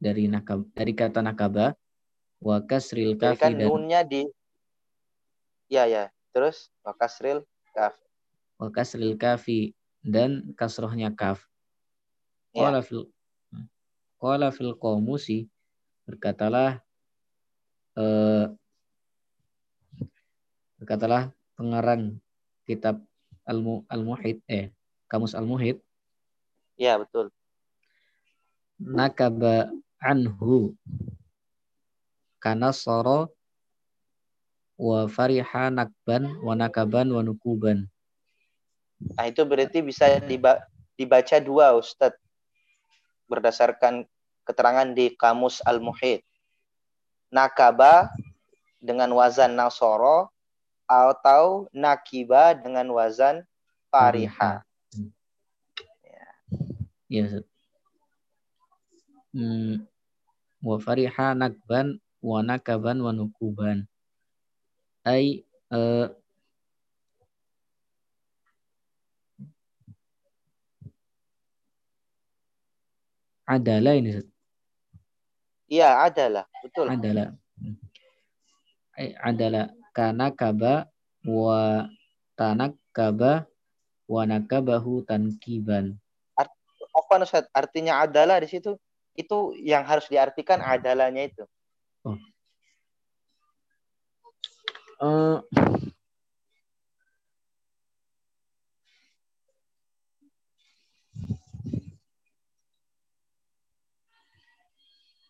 dari 0.00 0.24
nakab 0.28 0.64
dari 0.72 0.92
kata 0.96 1.20
nakaba 1.20 1.76
wa 2.40 2.56
kasril 2.64 3.16
kafi 3.16 3.40
kan 3.40 3.52
dan 3.56 3.68
nunnya 3.68 4.00
di 4.04 4.24
ya 5.68 5.84
ya 5.84 6.08
terus 6.32 6.72
wa 6.80 6.96
kasril 6.96 7.44
kaf 7.76 7.96
wa 8.56 8.68
kasril 8.72 9.16
kafi 9.20 9.76
dan 10.00 10.54
kasrohnya 10.56 11.12
kaf 11.12 11.44
ya. 12.56 12.68
qala 12.68 12.80
fil 12.80 13.08
qala 14.16 14.48
fil 14.52 14.72
qamusi 14.78 15.48
berkatalah 16.08 16.80
eh, 17.98 18.52
Berkatalah 20.76 21.32
pengarang 21.56 22.20
kitab 22.68 23.00
Al-Muhid 23.48 24.44
eh 24.44 24.76
Kamus 25.08 25.32
Al-Muhid. 25.32 25.80
Ya, 26.76 27.00
betul. 27.00 27.32
Nakaba 28.76 29.72
anhu 29.96 30.76
kana 32.36 32.76
soro 32.76 33.32
wa 34.76 35.08
fariha 35.08 35.72
nakban 35.72 36.36
wa 36.44 36.52
nakaban 36.52 37.08
wa 37.08 37.24
nukuban. 37.24 37.88
Nah, 39.14 39.30
itu 39.30 39.46
berarti 39.46 39.78
bisa 39.84 40.18
dibaca 40.98 41.36
dua 41.38 41.78
Ustadz 41.78 42.18
berdasarkan 43.30 44.06
keterangan 44.42 44.90
di 44.90 45.14
Kamus 45.14 45.62
Al-Muhid. 45.62 46.22
Nakaba 47.30 48.10
dengan 48.78 49.10
wazan 49.14 49.58
nasoro 49.58 50.30
atau 50.86 51.66
nakiba 51.74 52.54
dengan 52.54 52.86
wazan 52.94 53.42
fariha. 53.90 54.62
Ya. 56.06 56.26
Ya. 57.10 57.26
Hmm. 59.34 59.84
Wa 60.62 60.78
fariha 60.78 61.34
nakban 61.34 61.98
wa 62.22 62.38
nakaban 62.46 63.02
wa 63.02 63.10
nukuban. 63.10 63.90
Ai 65.02 65.42
uh, 65.74 66.10
adalah 73.46 73.94
ini. 73.94 74.20
Iya, 75.70 76.02
adalah. 76.02 76.44
Betul. 76.62 76.90
Adalah. 76.90 77.34
Ai 78.96 79.12
adalah 79.20 79.70
kana 79.92 80.32
kaba 80.32 80.88
wa 81.24 81.84
tanak 82.32 82.74
kaba 82.96 83.44
wa 84.06 84.22
nakabahu 84.24 85.02
tankiban. 85.04 85.98
Art, 86.38 86.50
apa 86.94 87.14
Ustaz? 87.22 87.44
Artinya 87.52 88.02
adalah 88.02 88.40
di 88.40 88.48
situ 88.48 88.78
itu 89.16 89.56
yang 89.60 89.82
harus 89.84 90.06
diartikan 90.08 90.62
adalahnya 90.62 91.28
itu. 91.28 91.44
Oh. 92.06 92.18
Uh, 94.96 95.44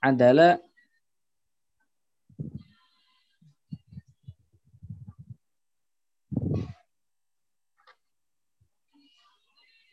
adalah 0.07 0.62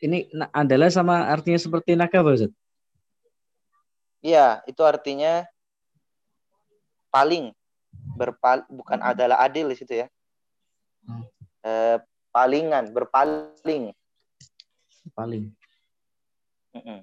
Ini 0.04 0.28
adalah 0.52 0.92
sama 0.92 1.32
artinya 1.32 1.56
seperti 1.56 1.96
nakaba, 1.96 2.36
Ustaz? 2.36 2.52
Iya, 4.20 4.60
itu 4.68 4.84
artinya 4.84 5.48
paling 7.08 7.56
berpal 8.12 8.68
bukan 8.68 9.00
adalah 9.00 9.40
adil 9.40 9.72
di 9.72 9.76
situ 9.80 10.04
ya. 10.04 10.06
Hmm. 11.08 11.24
E, 11.64 11.72
palingan, 12.28 12.92
berpaling. 12.92 13.96
Paling. 15.16 15.56
Mm 16.76 16.82
-mm. 16.84 17.00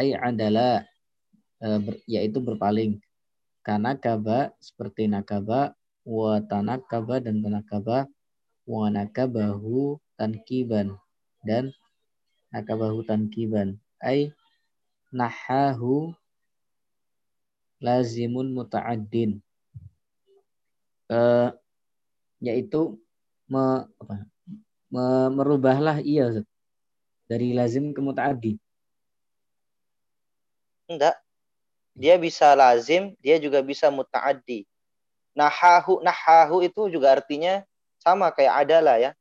Ay 0.00 0.16
adalah 0.16 0.88
e, 1.60 1.68
yaitu 2.08 2.40
berpaling 2.40 2.96
karena 3.60 3.92
kaba 3.92 4.56
seperti 4.56 5.04
nakaba, 5.04 5.76
wa 6.08 6.40
tanakaba 6.40 7.20
dan 7.20 7.44
tanakaba, 7.44 8.08
wa 8.64 8.88
nakabahu 8.88 10.00
tankiban 10.16 10.96
dan 11.44 11.68
nakabahu 12.48 13.04
tankiban. 13.04 13.76
Ay 14.00 14.32
nahahu 15.12 16.16
lazimun 17.84 18.56
muta'addin. 18.56 19.44
Uh, 21.10 21.50
yaitu 22.40 22.96
me, 23.50 23.84
apa, 23.98 24.24
me, 24.88 25.04
merubahlah 25.34 25.98
ia 26.00 26.40
dari 27.26 27.52
lazim 27.52 27.90
ke 27.92 28.00
muta'addi. 28.00 28.56
Enggak, 30.90 31.14
dia 31.94 32.18
bisa 32.18 32.50
lazim, 32.58 33.14
dia 33.22 33.38
juga 33.38 33.62
bisa 33.62 33.86
mutaaddi. 33.94 34.66
Nahahu 35.38 36.02
nahahu 36.02 36.66
itu 36.66 36.90
juga 36.90 37.14
artinya 37.14 37.62
sama 38.02 38.34
kayak 38.34 38.66
adalah 38.66 38.98
ya. 38.98 39.12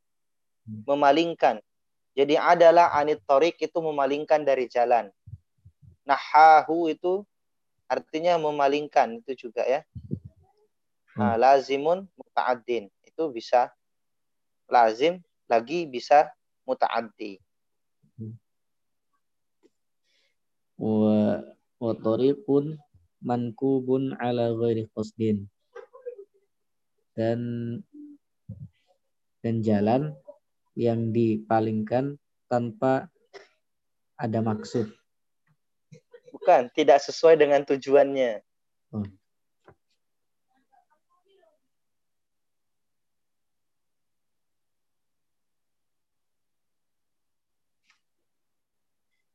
Hmm. 0.66 0.82
Memalingkan. 0.90 1.62
Jadi 2.18 2.36
adalah 2.36 2.90
anit 2.98 3.22
torik 3.30 3.62
itu 3.62 3.78
memalingkan 3.78 4.42
dari 4.42 4.66
jalan. 4.66 5.14
Nahahu 6.10 6.90
itu 6.90 7.22
artinya 7.86 8.42
memalingkan 8.42 9.22
itu 9.22 9.48
juga 9.48 9.62
ya. 9.62 9.86
Nah, 11.14 11.38
hmm. 11.38 11.42
lazimun 11.42 12.00
muta'addin. 12.18 12.90
Itu 13.06 13.30
bisa 13.30 13.70
lazim 14.66 15.22
lagi 15.46 15.86
bisa 15.86 16.34
muta'addi. 16.66 17.38
Hmm. 18.18 18.34
wa 20.80 21.44
wa 21.80 21.96
tariqun 21.96 22.76
mankubun 23.24 24.16
ala 24.20 24.52
ghairi 24.56 24.88
qasdin 24.92 25.48
dan 27.16 27.40
dan 29.40 29.56
jalan 29.64 30.16
yang 30.76 31.12
dipalingkan 31.12 32.20
tanpa 32.52 33.08
ada 34.20 34.40
maksud. 34.44 34.92
Bukan, 36.36 36.72
tidak 36.76 37.00
sesuai 37.04 37.40
dengan 37.40 37.64
tujuannya. 37.64 38.44
Oh. 38.96 39.08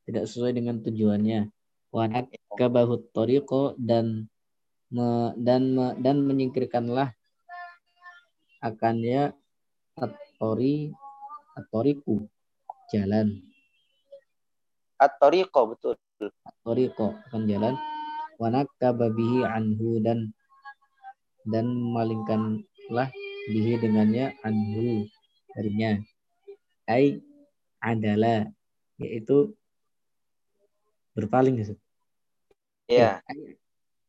Tidak 0.05 0.21
sesuai 0.21 0.53
dengan 0.53 0.85
tujuannya. 0.85 1.54
Wanak 1.95 2.27
kabahut 2.59 3.07
toriko 3.15 3.71
dan 3.79 4.27
me, 4.91 5.31
dan 5.39 5.63
me, 5.71 5.95
dan 6.03 6.27
menyingkirkanlah 6.27 7.15
akannya 8.59 9.31
atori 9.95 10.91
atoriku 11.55 12.27
jalan. 12.91 13.39
Atoriko 14.99 15.71
betul. 15.71 15.95
Atoriko 16.43 17.15
akan 17.31 17.47
jalan. 17.47 17.79
Wanak 18.43 18.67
kababihi 18.75 19.47
anhu 19.47 20.03
dan 20.03 20.35
dan 21.47 21.71
malingkanlah 21.95 23.07
bihi 23.47 23.79
dengannya 23.79 24.35
anhu 24.43 25.07
darinya. 25.55 25.95
Ai 26.91 27.23
adalah 27.79 28.51
yaitu 28.99 29.55
berpaling 31.15 31.55
Iya. 32.85 33.21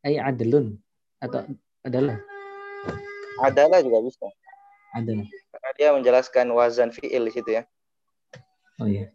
Ai 0.05 0.21
adlun 0.21 0.77
atau 1.19 1.49
adalah? 1.81 2.21
Adalah 3.41 3.81
juga 3.81 3.99
bisa. 4.05 4.27
Adalah. 4.93 5.27
Karena 5.27 5.71
dia 5.77 5.89
menjelaskan 5.97 6.47
wazan 6.53 6.93
fiil 6.93 7.29
di 7.29 7.33
situ 7.33 7.51
ya. 7.57 7.63
Oh 8.77 8.89
iya. 8.89 9.13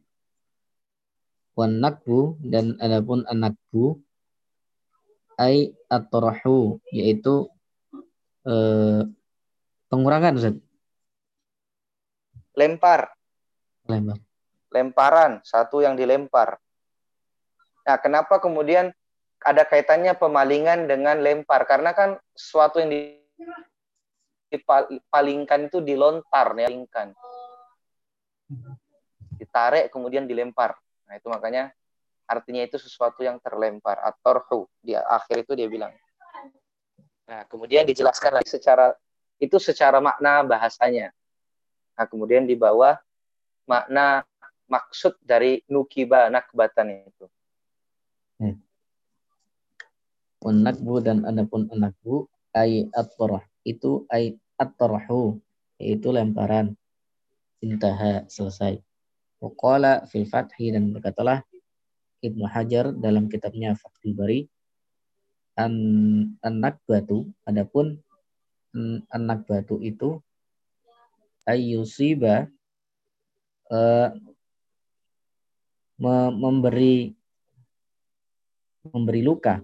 Wan 1.53 1.77
nakbu 1.77 2.41
dan 2.41 2.79
adapun 2.81 3.21
anakbu 3.29 4.01
ai 5.37 5.73
atrahu 5.89 6.81
yaitu 6.89 7.49
eh, 8.45 9.05
pengurangan 9.89 10.37
Ustaz. 10.37 10.57
lempar. 12.51 13.09
Lempar. 13.85 14.17
Lemparan 14.71 15.31
satu 15.43 15.81
yang 15.81 15.97
dilempar. 15.97 16.61
Nah 17.85 17.97
kenapa 17.97 18.37
kemudian 18.37 18.93
ada 19.41 19.63
kaitannya 19.65 20.13
pemalingan 20.17 20.85
dengan 20.85 21.17
lempar. 21.19 21.65
Karena 21.65 21.91
kan 21.91 22.17
sesuatu 22.33 22.81
yang 22.81 22.91
dipalingkan 24.51 25.71
itu 25.71 25.79
dilontar 25.79 26.53
ya 26.59 26.67
palingkan 26.67 27.15
ditarik 29.39 29.89
kemudian 29.89 30.27
dilempar. 30.27 30.75
Nah 31.07 31.15
itu 31.15 31.31
makanya 31.31 31.71
artinya 32.27 32.61
itu 32.61 32.77
sesuatu 32.77 33.23
yang 33.25 33.41
terlempar. 33.41 33.97
Atau 34.03 34.69
di 34.83 34.93
akhir 34.93 35.47
itu 35.47 35.55
dia 35.57 35.67
bilang. 35.71 35.91
Nah 37.25 37.47
kemudian 37.47 37.87
dijelaskan 37.87 38.37
lagi 38.37 38.51
secara 38.51 38.93
itu 39.41 39.57
secara 39.57 39.97
makna 40.03 40.45
bahasanya. 40.45 41.09
Nah 41.95 42.05
kemudian 42.05 42.45
di 42.45 42.53
bawah 42.53 42.99
makna 43.65 44.27
maksud 44.71 45.19
dari 45.19 45.59
nukiba 45.67 46.31
nakbatan 46.31 47.03
itu 47.03 47.27
hmm. 48.39 48.55
Unakbu 50.41 51.05
dan 51.05 51.21
adapun 51.23 51.69
anakbu 51.69 52.25
ay 52.57 52.89
at 52.97 53.13
itu 53.61 54.09
ay 54.09 54.37
at 54.57 54.73
yaitu 55.77 56.09
lemparan. 56.09 56.73
Intaha 57.61 58.25
selesai. 58.25 58.81
Waqala 59.37 60.09
fil 60.09 60.25
fathi 60.25 60.73
dan 60.73 60.89
berkatalah 60.93 61.45
Ibnu 62.21 62.45
Hajar 62.45 62.93
dalam 62.93 63.29
kitabnya 63.29 63.73
Fathul 63.73 64.13
Bari 64.13 64.45
an 65.57 65.73
anak 66.45 66.81
batu 66.85 67.27
adapun 67.45 67.99
anak 69.11 69.43
batu 69.49 69.81
itu 69.83 70.21
ayyusiba 71.43 72.47
uh, 73.67 74.09
memberi 76.01 77.13
memberi 78.89 79.21
luka 79.21 79.61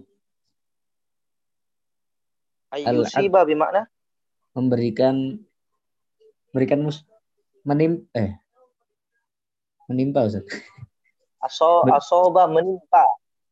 Ayyusiba 2.72 3.48
bimakna? 3.48 3.88
Memberikan 4.52 5.40
memberikan 6.52 6.84
mus 6.84 7.04
menim 7.64 8.04
eh 8.12 8.36
menimpa 9.88 10.28
Ustaz. 10.28 10.44
Aso 11.46 11.86
asoba 11.88 12.44
menimpa. 12.50 13.04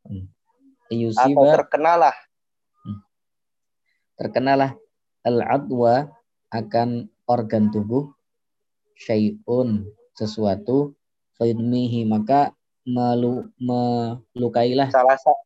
Hmm. 0.04 0.28
Ayyusiba 0.92 1.32
atau 1.32 1.54
terkenalah. 1.62 2.16
Hmm. 2.84 2.98
Terkenalah 4.20 4.70
al-adwa 5.24 6.12
akan 6.52 7.10
organ 7.26 7.72
tubuh 7.74 8.14
syai'un 8.96 9.84
sesuatu 10.16 10.96
fayudmihi 11.36 12.08
maka 12.08 12.54
melu, 12.86 13.50
melukailah 13.58 14.88
salah 14.88 15.18
satu 15.20 15.44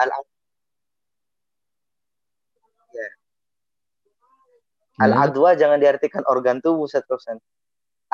al 0.00 0.10
Al-adwa 4.94 5.58
jangan 5.58 5.82
diartikan 5.82 6.22
organ 6.30 6.62
tubuh 6.62 6.86
seterusnya. 6.86 7.42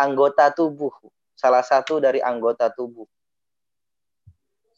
Anggota 0.00 0.48
tubuh. 0.48 0.92
Salah 1.36 1.60
satu 1.60 2.00
dari 2.00 2.24
anggota 2.24 2.72
tubuh. 2.72 3.04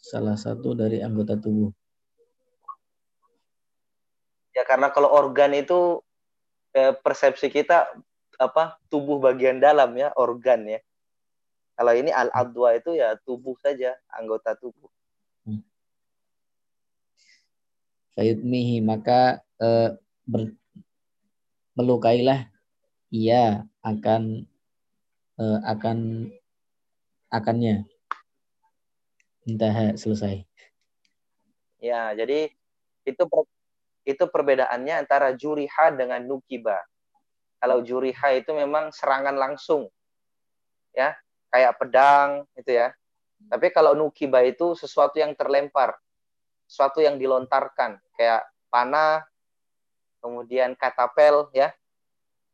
Salah 0.03 0.35
satu 0.35 0.75
dari 0.75 0.99
anggota 0.99 1.39
tubuh. 1.39 1.71
Ya 4.51 4.67
karena 4.67 4.91
kalau 4.91 5.15
organ 5.15 5.55
itu 5.55 6.03
eh, 6.75 6.91
persepsi 6.91 7.49
kita 7.55 7.95
apa 8.37 8.83
tubuh 8.91 9.23
bagian 9.23 9.63
dalam 9.63 9.95
ya 9.95 10.11
organ 10.19 10.67
ya. 10.67 10.81
Kalau 11.79 11.95
ini 11.95 12.11
al-adwa 12.11 12.75
itu 12.75 12.99
ya 12.99 13.15
tubuh 13.23 13.55
saja 13.63 13.95
anggota 14.11 14.59
tubuh. 14.59 14.91
Hmm. 15.47 15.63
Fayudmihi 18.19 18.83
maka 18.83 19.41
eh, 19.63 19.95
ber, 20.27 20.51
melukailah 21.73 22.49
ia 23.13 23.65
akan 23.85 24.49
uh, 25.41 25.61
akan 25.69 26.29
akannya. 27.29 27.85
Entah 29.43 29.99
selesai. 29.99 30.47
Ya 31.83 32.15
jadi 32.15 32.55
itu 33.03 33.23
per, 33.27 33.43
itu 34.07 34.25
perbedaannya 34.27 35.03
antara 35.03 35.35
juriha 35.35 35.91
dengan 35.95 36.23
nukiba. 36.23 36.79
Kalau 37.59 37.83
juriha 37.83 38.39
itu 38.39 38.51
memang 38.55 38.91
serangan 38.95 39.35
langsung 39.35 39.91
ya 40.95 41.17
kayak 41.51 41.77
pedang 41.81 42.47
itu 42.55 42.79
ya. 42.79 42.95
Tapi 43.51 43.75
kalau 43.75 43.99
nukiba 43.99 44.39
itu 44.47 44.79
sesuatu 44.79 45.19
yang 45.19 45.35
terlempar 45.35 45.99
sesuatu 46.71 47.03
yang 47.05 47.19
dilontarkan 47.19 47.99
kayak 48.17 48.47
panah 48.73 49.27
kemudian 50.23 50.79
katapel 50.79 51.51
ya. 51.51 51.75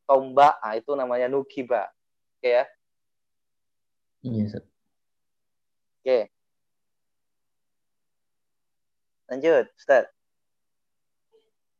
Tombak 0.08 0.56
nah, 0.64 0.72
itu 0.72 0.96
namanya 0.96 1.28
nukiba 1.28 1.92
oke 2.40 2.48
ya. 2.48 2.64
Iya 4.24 4.64
oke. 6.00 6.18
Lanjut 9.28 9.66
Ustaz. 9.76 10.08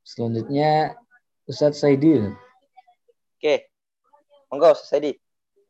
Selanjutnya 0.05 1.01
Ustaz 1.49 1.81
Saidi. 1.81 2.21
Oke. 3.41 3.73
Monggo 4.53 4.77
Ustaz 4.77 4.93
Saidi. 4.93 5.17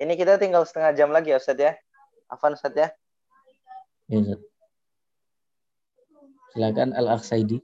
Ini 0.02 0.12
kita 0.18 0.42
tinggal 0.42 0.66
setengah 0.66 0.90
jam 0.98 1.14
lagi 1.14 1.30
ya 1.30 1.38
Ustaz 1.38 1.54
ya. 1.54 1.78
Afan 2.26 2.58
Ustaz 2.58 2.74
ya. 2.74 2.90
Iya 4.10 4.34
Ustaz 4.34 4.48
silakan 6.58 6.90
Al-Akh 6.90 7.22
Saidi 7.22 7.62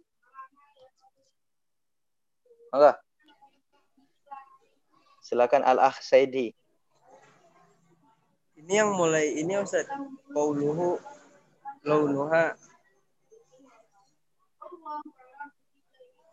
Mangga. 2.74 2.98
Silakan 5.22 5.62
Al-Akh 5.62 6.02
Saidi. 6.02 6.50
Ini 8.58 8.82
yang 8.82 8.98
mulai 8.98 9.38
ini 9.38 9.54
Ustaz. 9.62 9.86
Qauluhu 10.34 10.98
launuha. 11.86 12.58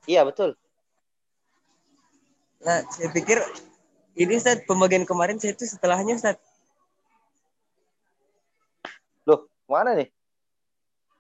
Iya, 0.09 0.25
betul. 0.25 0.57
Nah, 2.65 2.89
saya 2.89 3.13
pikir 3.13 3.37
ini 4.17 4.33
Ustaz 4.41 4.65
pembagian 4.65 5.05
kemarin 5.05 5.37
saya 5.37 5.53
itu 5.53 5.69
setelahnya 5.69 6.17
Ustaz. 6.17 6.41
Loh, 9.29 9.45
mana 9.69 9.93
nih? 9.93 10.09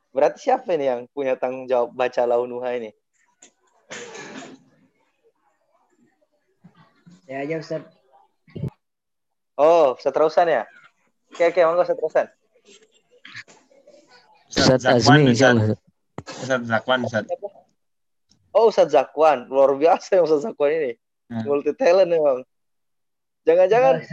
Berarti 0.09 0.49
siapa 0.49 0.73
ini 0.73 0.89
yang 0.89 1.05
punya 1.13 1.37
tanggung 1.37 1.69
jawab 1.69 1.93
baca 1.93 2.25
launuha 2.25 2.73
ini? 2.73 2.89
Ya 7.31 7.47
aja 7.47 7.63
Ustaz. 7.63 7.87
Oh, 9.55 9.95
seterusan 9.95 10.51
ya? 10.51 10.67
Oke, 11.31 11.47
oke, 11.47 11.63
monggo 11.63 11.87
seterusan. 11.87 12.27
Ustaz 14.51 14.83
Azmi 14.83 15.31
Ustaz. 15.31 15.31
insyaallah. 15.31 15.79
Ustaz 16.27 16.61
Zakwan, 16.67 17.07
Ustaz. 17.07 17.23
Oh, 18.51 18.67
Ustaz 18.67 18.91
Zakwan. 18.91 19.47
Luar 19.47 19.71
biasa 19.79 20.19
ya 20.19 20.27
Ustaz 20.27 20.43
Zakwan 20.43 20.75
ini. 20.75 20.91
Hmm. 21.31 21.47
Multi 21.47 21.71
talent 21.71 22.11
memang. 22.11 22.43
Jangan-jangan 23.47 24.03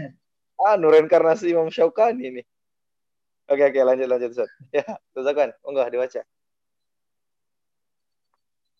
ah 0.62 0.78
reinkarnasi 0.78 1.50
Imam 1.50 1.74
Syaukani 1.74 2.22
ini. 2.22 2.42
Oke, 3.50 3.66
oke, 3.66 3.82
lanjut 3.82 4.06
lanjut 4.06 4.30
Ustaz. 4.30 4.50
Ya, 4.70 4.86
Ustaz 5.10 5.26
Zakwan, 5.26 5.50
monggo 5.66 5.82
dibaca. 5.90 6.22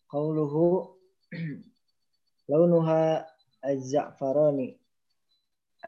Qauluhu 0.06 0.94
launuha 2.54 3.26
az-za'farani. 3.64 4.78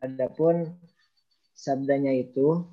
Adapun 0.00 0.74
sabdanya 1.54 2.14
itu 2.14 2.64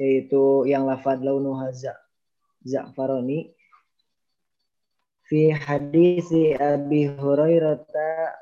yaitu 0.00 0.66
yang 0.66 0.88
lafaz 0.88 1.22
launuha 1.22 1.70
za- 1.70 2.02
za'farani 2.66 3.54
fi 5.28 5.54
hadis 5.54 6.32
Abi 6.58 7.06
Hurairah 7.12 7.86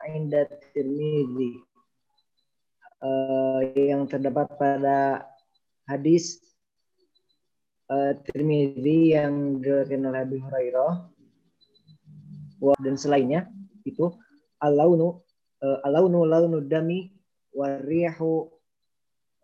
inda 0.09 0.49
Tirmizi 0.73 1.61
Eh, 3.03 3.91
yang 3.91 4.07
terdapat 4.07 4.47
pada 4.55 5.27
hadis 5.91 6.39
eh, 7.91 8.15
Tirmizi 8.23 9.11
yang 9.11 9.59
diriwayatkan 9.59 10.07
oleh 10.07 10.23
Abi 10.23 10.39
Hurairah 10.39 10.93
dan 12.79 12.95
selainnya 12.95 13.51
itu 13.83 14.15
alaunu 14.63 15.19
uh, 15.19 15.32
alaunu 15.63 16.27
launu 16.27 16.59
dami 16.61 17.11
warihu 17.55 18.51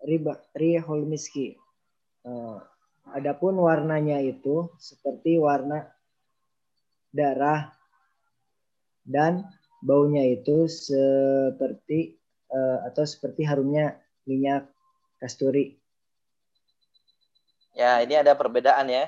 riba 0.03 0.43
rihul 0.55 1.07
miski 1.07 1.59
Eh, 2.29 2.59
adapun 3.15 3.57
warnanya 3.57 4.21
itu 4.21 4.69
seperti 4.77 5.41
warna 5.41 5.89
darah 7.09 7.73
dan 9.07 9.49
baunya 9.81 10.29
itu 10.29 10.69
seperti 10.69 12.21
eh, 12.53 12.79
atau 12.91 13.05
seperti 13.09 13.49
harumnya 13.49 13.97
minyak 14.29 14.69
kasturi 15.23 15.79
Ya, 17.79 18.03
ini 18.03 18.19
ada 18.19 18.35
perbedaan 18.35 18.91
ya. 18.91 19.07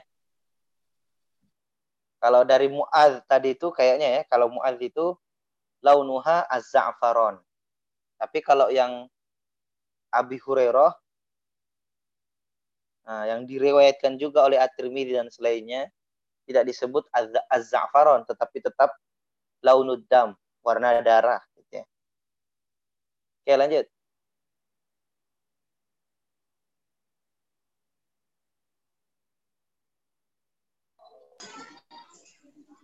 Kalau 2.23 2.47
dari 2.47 2.71
Mu'adz 2.71 3.27
tadi 3.27 3.59
itu 3.59 3.67
kayaknya 3.75 4.07
ya, 4.07 4.23
kalau 4.31 4.47
Mu'adz 4.47 4.79
itu 4.79 5.19
launuha 5.81 6.49
az-za'faron. 6.49 7.41
Tapi 8.21 8.39
kalau 8.45 8.69
yang 8.69 9.09
Abi 10.13 10.37
Hurairah 10.37 10.93
nah, 13.07 13.25
yang 13.31 13.49
diriwayatkan 13.49 14.21
juga 14.21 14.45
oleh 14.45 14.61
At-Tirmidzi 14.61 15.17
dan 15.17 15.29
selainnya 15.33 15.89
tidak 16.45 16.69
disebut 16.69 17.07
az- 17.15 17.47
az-za'faron 17.49 18.27
tetapi 18.29 18.61
tetap 18.61 18.93
launud 19.65 20.05
dam, 20.09 20.37
warna 20.61 21.01
darah 21.01 21.41
gitu 21.57 21.81
ya. 21.81 21.85
Oke, 23.45 23.55
lanjut. 23.57 23.87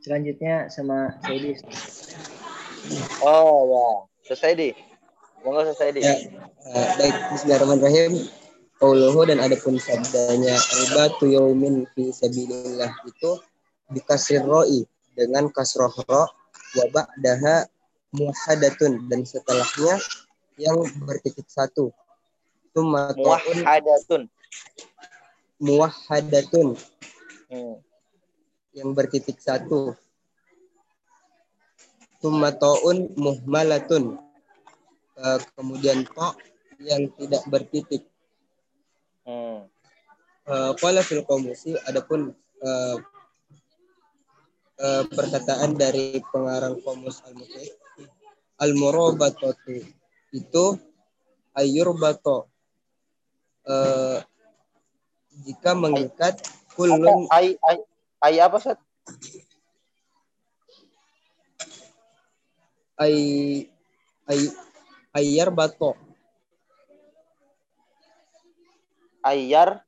selanjutnya 0.07 0.71
sama 0.71 1.19
Saidi 1.19 1.59
Oh 3.23 3.67
ya, 3.67 3.87
selesai 4.31 4.53
di. 4.55 4.71
Monggo 5.43 5.67
selesai 5.73 5.89
di. 5.95 6.01
Ya, 6.03 6.15
eh, 6.15 6.89
baik 6.99 7.17
Bismillahirrahmanirrahim. 7.35 8.13
Qauluhu 8.77 9.25
dan 9.25 9.41
adapun 9.41 9.81
sabdanya 9.81 10.53
riba 10.53 11.09
tu 11.17 11.33
yaumin 11.33 11.89
fi 11.97 12.13
sabilillah 12.13 12.93
itu 13.09 13.41
dikasir 13.89 14.45
roi 14.45 14.85
dengan 15.17 15.49
kasroh 15.49 15.89
ro 16.05 16.29
wa 16.77 16.85
ba'daha 16.93 17.65
muhadatun 18.13 19.09
dan 19.09 19.25
setelahnya 19.25 19.97
yang 20.61 20.77
bertitik 21.09 21.49
satu. 21.49 21.89
Muwahhadatun. 22.77 24.29
muwahhadatun 25.57 26.77
Hmm. 27.49 27.81
yang 28.77 28.93
bertitik 28.93 29.41
satu. 29.41 29.97
Tumma 32.27 32.51
ta'un 32.51 33.15
muhmalatun. 33.15 34.19
Eh, 35.15 35.39
kemudian 35.55 36.03
to 36.03 36.35
yang 36.83 37.07
tidak 37.15 37.47
bertitik. 37.47 38.03
Hmm. 39.23 39.63
Eh, 40.43 40.73
Qala 40.75 41.07
fil 41.07 41.23
qamusi 41.23 41.79
adapun 41.87 42.35
eh, 42.67 42.97
eh, 44.83 45.03
perkataan 45.07 45.79
dari 45.79 46.19
pengarang 46.35 46.83
qamus 46.83 47.23
al 47.23 47.39
mufid 47.39 47.71
al 48.59 48.75
murabatatu 48.75 49.87
itu 50.35 50.67
ayurbato 51.55 52.51
eh, 53.71 54.19
jika 55.47 55.79
mengikat 55.79 56.43
kulun 56.75 57.31
Ai 57.31 57.55
ai 57.63 57.79
ai 58.19 58.37
apa 58.43 58.59
Sat? 58.59 58.83
Ay 63.01 63.17
ay 64.27 64.41
ayar 65.17 65.49
bato. 65.53 65.97
Ayar 69.27 69.83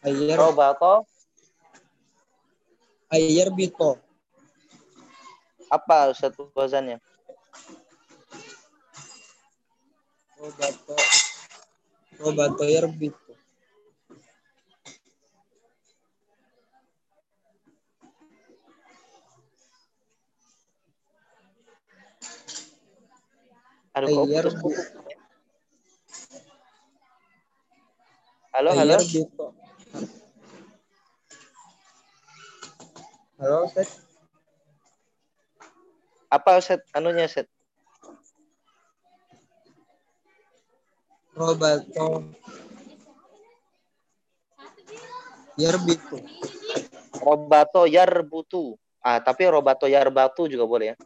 ayar 0.00 0.38
robato 0.40 1.04
ayar 3.12 3.52
bito. 3.52 4.00
Apa 5.70 6.10
Ustaz 6.10 6.34
wazannya? 6.56 6.98
robato 10.40 10.96
robato 12.16 12.64
yar 12.64 12.88
bito 12.88 13.19
Aduh 23.90 24.06
kok 24.06 24.24
ayar 24.30 24.44
putus-putus. 24.46 24.86
Halo, 28.54 28.70
halo. 28.74 28.96
halo 33.38 33.56
Ustaz 33.66 33.90
Apa 36.30 36.50
Ustaz 36.62 36.80
anunya 36.94 37.26
Ustaz? 37.26 37.46
robato 41.34 42.26
yar 45.56 45.76
bito 45.82 46.18
Robato 47.20 47.84
yarbutu. 47.84 48.80
Ah, 49.04 49.20
tapi 49.20 49.44
robato 49.44 49.84
yarbatu 49.84 50.48
juga 50.48 50.64
boleh 50.64 50.86
ya. 50.92 50.96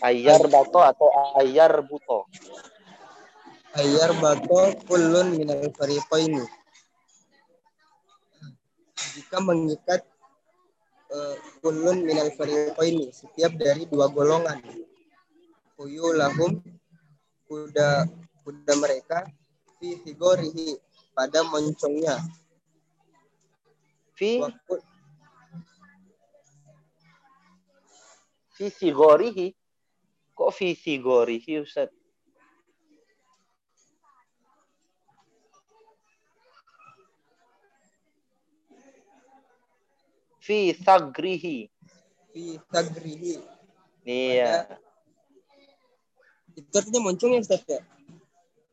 Ayar 0.00 0.40
bato 0.48 0.80
atau 0.80 1.08
ayar 1.40 1.84
buto. 1.84 2.24
ayar 3.78 4.10
bato 4.18 4.74
kulun 4.90 5.38
minal 5.38 5.62
fariqaini 5.70 6.42
jika 9.14 9.38
mengikat 9.38 10.02
eh, 11.14 11.36
kulun 11.62 12.02
minal 12.02 12.34
fariqaini 12.34 13.14
setiap 13.14 13.54
dari 13.54 13.86
dua 13.86 14.10
golongan 14.10 14.58
lahum 16.18 16.58
kuda 17.46 18.10
kuda 18.42 18.72
mereka 18.74 19.22
fi 19.78 19.94
figorihi 20.02 20.74
pada 21.14 21.46
moncongnya 21.46 22.18
Fi 24.18 24.36
Waktu- 24.36 24.84
fi 28.52 28.68
sigorihi. 28.68 29.56
Kok 30.40 30.48
fi 30.56 30.72
sigorihi 30.72 31.60
Ustaz? 31.60 31.92
Fi 40.40 40.72
sagrihi. 40.74 41.68
fi 42.30 42.56
tagrihi 42.70 43.34
Iya. 44.06 44.70
itu 46.56 46.72
artinya 46.72 47.00
moncong 47.04 47.36
ya 47.36 47.40
Ustaz 47.42 47.62
ya 47.68 47.80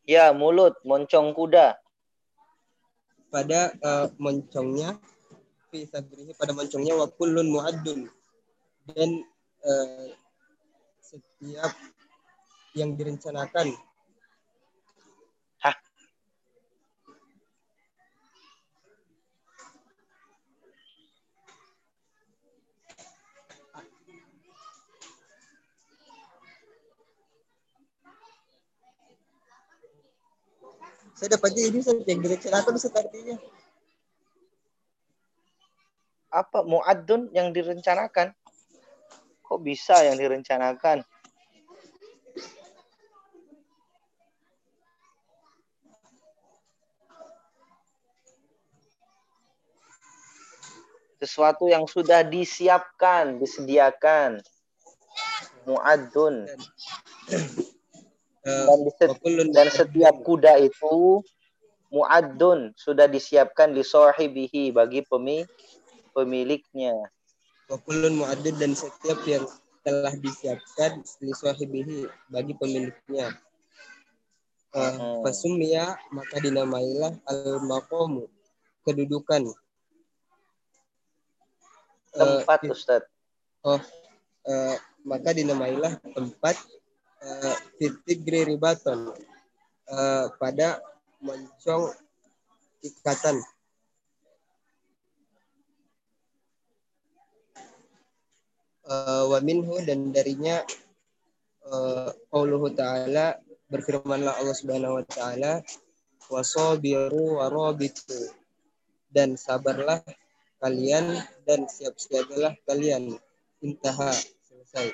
Ya, 0.08 0.26
mulut, 0.32 0.80
moncong 0.88 1.36
kuda. 1.36 1.76
pada 3.28 3.76
eh, 3.76 4.08
moncongnya 4.24 4.96
fi 5.68 5.84
sabrihi 5.84 6.32
pada 6.40 6.56
moncongnya 6.56 6.96
wa 6.96 7.12
kullun 7.12 7.52
mu'addun 7.52 8.08
dan 8.96 9.10
eh, 9.68 10.08
setiap 11.38 11.70
yang 12.74 12.98
direncanakan 12.98 13.78
Hah? 15.62 15.78
saya 31.14 31.38
dapatnya 31.38 31.70
ini 31.70 31.78
Ustaz, 31.86 32.02
yang 32.10 32.18
direncanakan 32.26 32.74
Ustaz 32.82 32.98
artinya 32.98 33.38
Apa 36.34 36.66
muaddun 36.66 37.30
yang 37.30 37.54
direncanakan? 37.54 38.34
Kok 39.42 39.60
bisa 39.64 40.02
yang 40.02 40.18
direncanakan? 40.18 41.06
Sesuatu 51.18 51.66
yang 51.66 51.90
sudah 51.90 52.22
disiapkan, 52.22 53.42
disediakan. 53.42 54.38
Muaddun. 55.66 56.46
Eh, 58.48 58.64
Dan, 58.64 58.80
di 58.88 58.92
wa 59.12 59.16
kullun 59.20 59.50
dan 59.52 59.68
setiap 59.68 60.16
kuda 60.24 60.56
itu 60.64 61.20
muaddun 61.92 62.72
sudah 62.80 63.04
disiapkan 63.04 63.76
li 63.76 63.84
sahibihi 63.84 64.72
bagi 64.72 65.04
pemi, 65.04 65.44
pemiliknya. 66.16 66.96
wa 67.68 67.76
kullun 67.84 68.16
mu'addun 68.16 68.56
dan 68.56 68.72
setiap 68.72 69.20
yang 69.28 69.44
telah 69.84 70.16
disiapkan 70.16 71.04
li 71.20 71.34
sahibihi 71.36 72.08
bagi 72.32 72.56
pemiliknya. 72.56 73.36
Uh, 74.72 74.96
Hmm. 74.96 75.20
Fasumia 75.28 76.00
maka 76.16 76.40
dinamailah 76.40 77.12
al 77.28 77.60
maqamu 77.68 78.32
kedudukan. 78.88 79.52
Tempat 82.18 82.60
fi- 82.66 82.72
Ustaz. 82.74 83.04
oh, 83.64 83.82
eh, 84.50 84.76
maka 85.08 85.32
dinamailah 85.32 86.02
tempat 86.12 86.56
uh, 87.24 87.56
fitigri 87.80 88.44
ribaton 88.44 89.14
eh, 89.88 90.26
pada 90.36 90.84
moncong 91.24 91.96
ikatan. 92.84 93.40
Eh, 98.88 99.24
wa 99.28 99.40
minhu 99.44 99.84
dan 99.84 100.16
darinya 100.16 100.64
eh, 101.68 102.10
qauluhu 102.32 102.72
ta'ala 102.72 103.36
berfirmanlah 103.68 104.40
Allah 104.40 104.56
Subhanahu 104.56 105.04
wa 105.04 105.06
taala 105.08 105.60
wasabiru 106.32 107.40
warabitu 107.40 108.32
dan 109.12 109.36
sabarlah 109.36 110.00
kalian 110.58 111.22
dan 111.46 111.70
siap-siagalah 111.70 112.58
kalian 112.66 113.18
intaha 113.62 114.14
selesai 114.48 114.94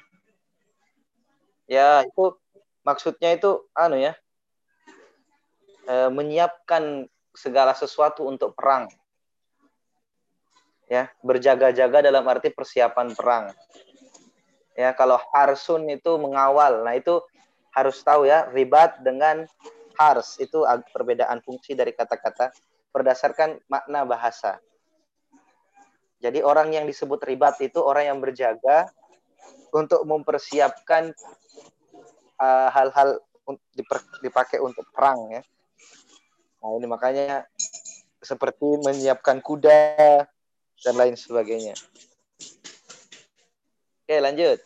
Ya, 1.64 2.04
itu 2.04 2.36
maksudnya 2.84 3.34
itu 3.34 3.64
anu 3.72 3.96
ya. 3.96 4.14
eh, 5.84 6.08
menyiapkan 6.12 7.08
segala 7.36 7.76
sesuatu 7.76 8.24
untuk 8.24 8.56
perang. 8.56 8.88
Ya, 10.88 11.12
berjaga-jaga 11.24 12.04
dalam 12.04 12.24
arti 12.28 12.52
persiapan 12.52 13.16
perang. 13.16 13.52
Ya, 14.80 14.96
kalau 14.96 15.20
harsun 15.32 15.88
itu 15.92 16.16
mengawal. 16.20 16.88
Nah, 16.88 16.96
itu 16.96 17.20
harus 17.76 18.00
tahu 18.04 18.28
ya, 18.30 18.48
ribat 18.52 19.02
dengan 19.04 19.44
hars 20.00 20.40
itu 20.40 20.64
perbedaan 20.92 21.44
fungsi 21.44 21.76
dari 21.76 21.92
kata-kata 21.92 22.54
berdasarkan 22.96 23.60
makna 23.68 24.06
bahasa. 24.06 24.62
Jadi 26.24 26.40
orang 26.40 26.72
yang 26.72 26.88
disebut 26.88 27.20
ribat 27.28 27.60
itu 27.60 27.84
orang 27.84 28.08
yang 28.08 28.20
berjaga 28.24 28.88
untuk 29.76 30.08
mempersiapkan 30.08 31.12
uh, 32.40 32.70
hal-hal 32.72 33.20
diper- 33.76 34.24
dipakai 34.24 34.64
untuk 34.64 34.88
perang 34.96 35.36
ya. 35.36 35.42
Nah 36.64 36.80
ini 36.80 36.88
makanya 36.88 37.44
seperti 38.24 38.80
menyiapkan 38.88 39.44
kuda 39.44 40.00
dan 40.80 40.96
lain 40.96 41.20
sebagainya. 41.20 41.76
Oke 44.08 44.16
lanjut. 44.24 44.64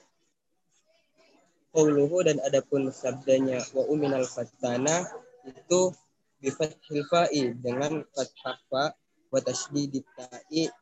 qauluhu 1.78 2.26
dan 2.26 2.42
adapun 2.42 2.90
sabdanya 2.90 3.62
wa 3.78 3.86
uminal 3.86 4.26
fattana 4.26 5.06
itu 5.46 5.94
bifathil 6.42 7.06
fa'i 7.06 7.54
dengan 7.54 8.02
fathah 8.18 8.58
fa 8.66 8.98
wa 9.30 9.40
tasdidit 9.46 10.02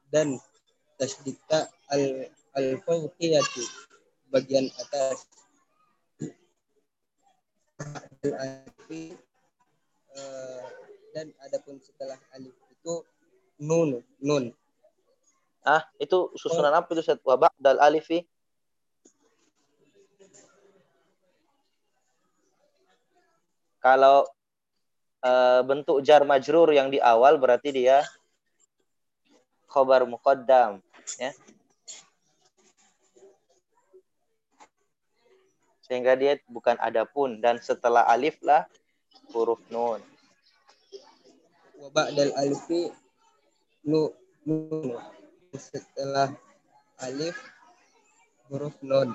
dan 0.08 0.40
tasdid 0.96 1.38
ta 1.48 1.68
al 1.92 2.32
al 2.56 2.68
fawqiyati 2.84 3.64
bagian 4.32 4.68
atas. 4.80 5.28
Al 7.80 8.34
alifi 8.40 9.12
eh, 10.16 10.64
dan 11.12 11.32
adapun 11.44 11.80
setelah 11.84 12.20
alif 12.36 12.56
itu 12.72 13.04
nun 13.60 14.00
nun. 14.24 14.52
Ah 15.64 15.84
itu 16.00 16.32
susunan 16.40 16.72
apa 16.72 16.88
itu 16.92 17.02
Ustaz? 17.04 17.20
Wa 17.24 17.36
ba'dal 17.36 17.80
alifi? 17.84 18.24
Kalau 23.84 24.26
eh, 25.24 25.62
bentuk 25.68 26.00
jar 26.02 26.24
majrur 26.24 26.72
yang 26.72 26.88
di 26.88 27.04
awal 27.04 27.36
berarti 27.36 27.76
dia 27.76 28.02
khobar 29.76 30.08
muqaddam 30.08 30.80
ya. 31.20 31.36
Sehingga 35.84 36.16
dia 36.16 36.40
bukan 36.48 36.80
adapun 36.80 37.44
dan 37.44 37.60
setelah 37.60 38.08
alif 38.08 38.40
lah 38.40 38.64
huruf 39.36 39.60
nun. 39.68 40.00
wa 41.76 41.92
ba'dal 41.92 42.32
alifi 42.40 42.88
nu 43.84 44.10
nun 44.48 44.96
setelah 45.54 46.32
alif 47.04 47.36
huruf 48.48 48.80
nun 48.80 49.12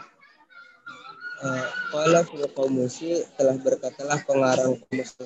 Eh, 1.40 1.68
Qala 1.88 2.20
fil 2.29 2.44
qamusi 2.53 3.25
telah 3.40 3.57
berkatalah 3.57 4.20
pengarang 4.29 4.77
kamus 4.77 5.16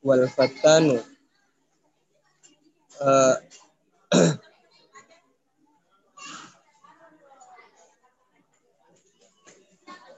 wal 0.00 0.24
fatanu 0.32 1.04
Eh, 2.94 3.36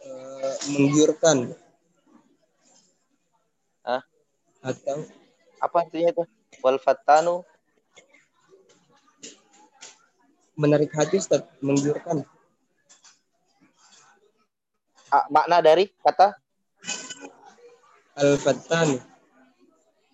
eh, 0.06 0.55
menggiurkan. 0.74 1.54
Hah? 3.86 4.02
atau 4.64 5.06
Apa 5.62 5.86
artinya 5.86 6.10
itu? 6.10 6.24
Wal 6.64 6.80
fattanu? 6.82 7.46
Menarik 10.56 10.90
hati 10.96 11.20
Ustaz, 11.20 11.44
menggiurkan. 11.60 12.24
Ah, 15.12 15.28
makna 15.30 15.62
dari 15.62 15.92
kata? 16.02 16.34
Al 18.16 18.40
fatan 18.40 19.16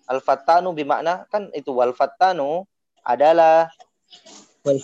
al 0.07 0.19
fattanu 0.19 0.75
bimakna 0.75 1.23
kan 1.31 1.47
itu 1.55 1.71
wal 1.71 1.95
fattanu 1.95 2.67
adalah 3.03 3.71
wal 4.67 4.79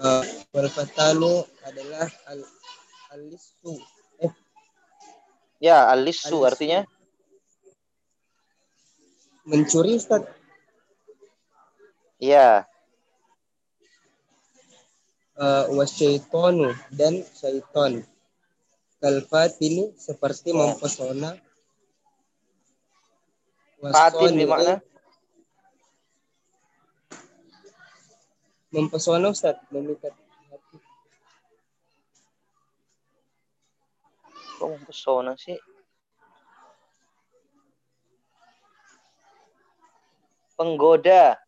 eh, 0.00 0.24
wal 0.52 0.68
fatanu 0.72 1.44
adalah 1.64 2.08
al 2.28 2.40
alisu 3.12 3.76
eh 3.76 3.89
ya 5.60 5.86
al-lissu 5.92 6.40
Al-lissu. 6.40 6.48
artinya? 6.48 6.80
Mencuri 9.44 10.00
Ustaz. 10.00 10.24
Ya. 12.20 12.64
Uh, 15.40 15.72
wasyaitonu 15.72 16.76
dan 16.92 17.24
syaiton 17.32 18.04
kalfatini 19.00 19.96
seperti 19.96 20.52
mempesona. 20.52 21.40
Fatin 23.80 24.36
Wasoni'i, 24.36 24.44
bimakna 24.44 24.74
mempesona 28.68 29.32
Ustaz 29.32 29.56
memikat 29.72 30.12
kok 34.60 34.68
mempesona 34.68 35.32
sih 35.40 35.56
penggoda. 40.60 41.40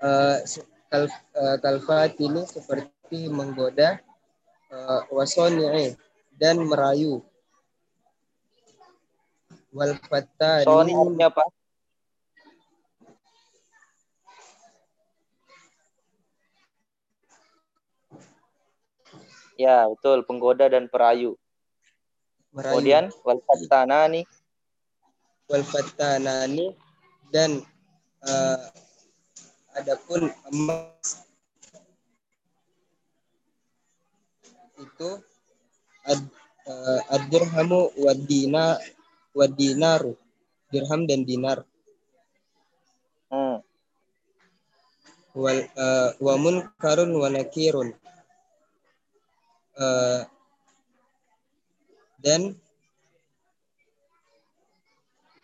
Eh, 0.00 0.38
se- 0.48 0.64
kal, 0.88 1.04
eh, 1.12 1.56
kalfat 1.60 2.16
ini 2.16 2.48
seperti 2.48 3.28
menggoda 3.28 4.00
eh, 4.72 5.00
wasoni'i 5.12 5.92
dan 6.32 6.56
merayu. 6.64 7.20
Wal 9.76 9.92
fattani 10.08 10.64
artinya 10.64 11.28
apa? 11.28 11.44
Ya, 19.56 19.88
betul. 19.88 20.22
Penggoda 20.28 20.68
dan 20.68 20.86
perayu. 20.86 21.36
merayu 22.56 22.72
Kemudian 22.72 23.04
wal 23.20 23.40
fattanani 23.44 24.24
wal 25.46 25.60
fattanani 25.60 26.72
dan 27.28 27.60
eh, 28.24 28.58
adapun 29.76 30.32
emas 30.48 31.20
itu 34.80 35.10
ad, 36.08 36.20
eh, 36.64 37.00
ad-dirhamu 37.12 37.92
wad 38.00 38.20
dina 38.24 38.80
wad 39.36 39.52
dinaru 39.52 40.16
dirham 40.72 41.04
dan 41.04 41.28
dinar 41.28 41.60
hmm. 43.28 43.60
wal 45.36 45.60
eh, 45.60 46.10
wa 46.24 46.34
munkarun 46.40 47.10
wa 47.20 47.28
nakirun 47.28 47.92
Eh, 49.76 50.20
dan 52.24 52.56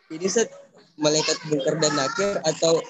ini 0.08 0.28
set 0.28 0.48
malaikat 0.96 1.36
mungkar 1.52 1.76
dan 1.76 1.92
nakir 1.92 2.40
atau 2.40 2.80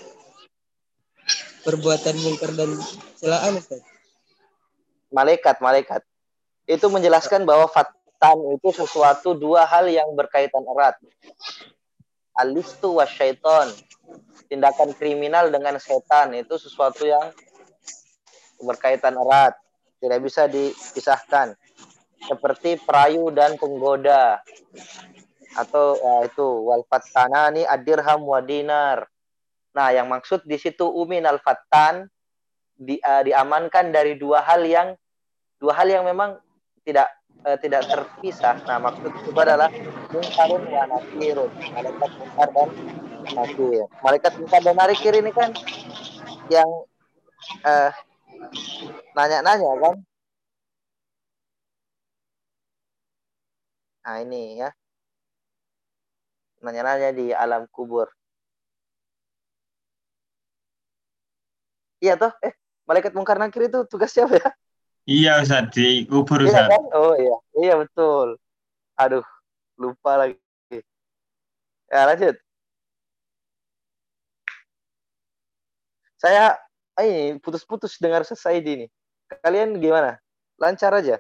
perbuatan 1.66 2.14
mungkar 2.22 2.50
dan 2.54 2.70
celaan 3.18 3.58
Ustaz? 3.58 3.82
malaikat, 5.12 5.60
malaikat. 5.60 6.02
Itu 6.64 6.88
menjelaskan 6.88 7.44
bahwa 7.44 7.68
fatan 7.68 8.38
itu 8.56 8.72
sesuatu 8.72 9.36
dua 9.36 9.68
hal 9.68 9.86
yang 9.86 10.08
berkaitan 10.16 10.64
erat. 10.64 10.96
Alistu 12.32 12.96
wasyaiton. 12.96 13.70
Tindakan 14.48 14.92
kriminal 14.96 15.48
dengan 15.52 15.76
setan 15.80 16.32
itu 16.36 16.56
sesuatu 16.56 17.04
yang 17.04 17.32
berkaitan 18.64 19.16
erat. 19.16 19.56
Tidak 20.02 20.18
bisa 20.18 20.50
dipisahkan. 20.50 21.54
Seperti 22.26 22.82
perayu 22.82 23.30
dan 23.30 23.54
penggoda. 23.54 24.42
Atau 25.54 25.94
ya, 25.94 26.26
itu 26.26 26.46
wal 26.66 26.82
fattanani 26.90 27.62
adirham 27.62 28.26
wa 28.26 28.42
dinar. 28.42 29.06
Nah, 29.72 29.88
yang 29.94 30.10
maksud 30.10 30.42
di 30.42 30.58
situ 30.58 30.84
umin 30.84 31.22
al 31.22 31.38
fattan 31.38 32.10
di, 32.74 32.98
eh, 32.98 33.22
diamankan 33.30 33.94
dari 33.94 34.18
dua 34.18 34.42
hal 34.42 34.66
yang 34.66 34.98
dua 35.62 35.78
hal 35.78 35.86
yang 35.86 36.02
memang 36.02 36.34
tidak 36.82 37.06
eh, 37.46 37.58
tidak 37.62 37.86
terpisah. 37.86 38.58
Nah, 38.66 38.82
maksud 38.82 39.12
itu 39.12 39.30
adalah 39.38 39.70
mungkarun 40.10 40.62
wa 40.66 40.82
nakirun. 40.88 41.50
Malaikat 41.78 42.10
mungkar 42.18 42.48
dan 42.50 42.68
nakir. 43.38 43.84
Malaikat 44.02 44.32
mungkar 44.40 44.60
dan 44.66 44.76
nakir 44.76 45.14
ini 45.14 45.30
kan 45.30 45.50
yang 46.50 46.68
eh, 47.64 47.90
nanya-nanya 49.16 49.72
kan. 49.82 49.96
Nah, 54.02 54.16
ini 54.18 54.58
ya. 54.58 54.70
Nanya-nanya 56.62 57.10
di 57.14 57.30
alam 57.30 57.66
kubur. 57.70 58.10
Iya 62.02 62.18
toh? 62.18 62.34
Eh, 62.42 62.50
malaikat 62.86 63.14
mungkar 63.14 63.38
nakir 63.38 63.70
itu 63.70 63.86
tugas 63.86 64.10
siapa 64.10 64.34
ya? 64.34 64.50
Iya 65.06 65.32
Ustaz, 65.42 65.70
di 65.70 66.02
kubur 66.06 66.42
Iya 66.42 66.50
Ustaz. 66.50 66.68
kan? 66.70 66.84
Oh 66.98 67.14
iya, 67.14 67.36
iya 67.58 67.74
betul. 67.78 68.38
Aduh, 68.98 69.22
lupa 69.78 70.18
lagi. 70.18 70.38
Ya 71.90 72.06
lanjut. 72.10 72.38
Saya 76.18 76.54
ini 77.00 77.40
putus-putus 77.40 77.96
dengar 77.96 78.20
selesai 78.28 78.60
ini. 78.60 78.86
Kalian 79.40 79.80
gimana? 79.80 80.20
Lancar 80.60 80.92
aja? 80.92 81.16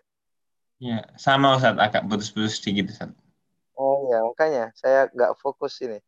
Iya, 0.82 1.06
sama 1.16 1.56
Ustaz, 1.56 1.78
agak 1.80 2.04
putus-putus 2.04 2.60
sedikit 2.60 2.92
Ustaz. 2.92 3.10
Oh 3.78 4.04
iya, 4.12 4.20
makanya 4.20 4.64
saya 4.76 5.08
nggak 5.14 5.32
fokus 5.40 5.80
ini. 5.80 5.98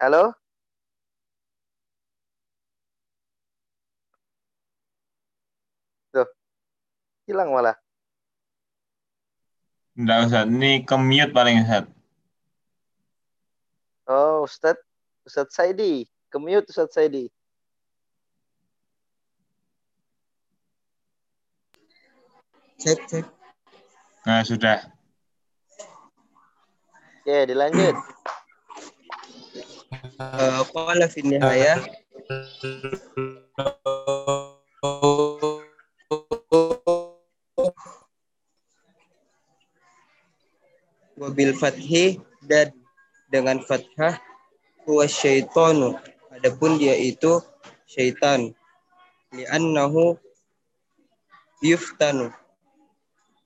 Halo? 0.00 0.32
Tuh, 6.12 6.28
hilang 7.28 7.52
malah. 7.52 7.76
Enggak 9.98 10.18
Ustaz, 10.26 10.46
ini 10.48 10.82
ke-mute 10.88 11.32
paling 11.36 11.62
Ustaz. 11.62 11.84
Ustadz, 14.42 14.82
Ustadz 15.26 15.54
Saidi. 15.54 16.10
Kemute 16.30 16.66
Ustadz 16.68 16.94
Saidi. 16.94 17.30
Cek 22.82 22.98
cek. 23.06 23.24
Nah, 24.26 24.42
sudah. 24.42 24.82
Oke, 27.22 27.46
dilanjut. 27.46 27.94
Eh, 30.18 30.62
Qala 30.74 31.06
fi 31.06 31.20
nihaya 31.22 31.78
wabil 41.20 41.54
fathi 41.54 42.18
dan 42.50 42.74
dengan 43.30 43.62
fathah 43.62 44.18
huwa 44.86 45.06
syaitanu. 45.08 45.98
Adapun 46.32 46.78
dia 46.80 46.96
itu 46.96 47.38
syaitan. 47.86 48.50
Li'annahu 49.32 50.16
yuftanu. 51.62 52.32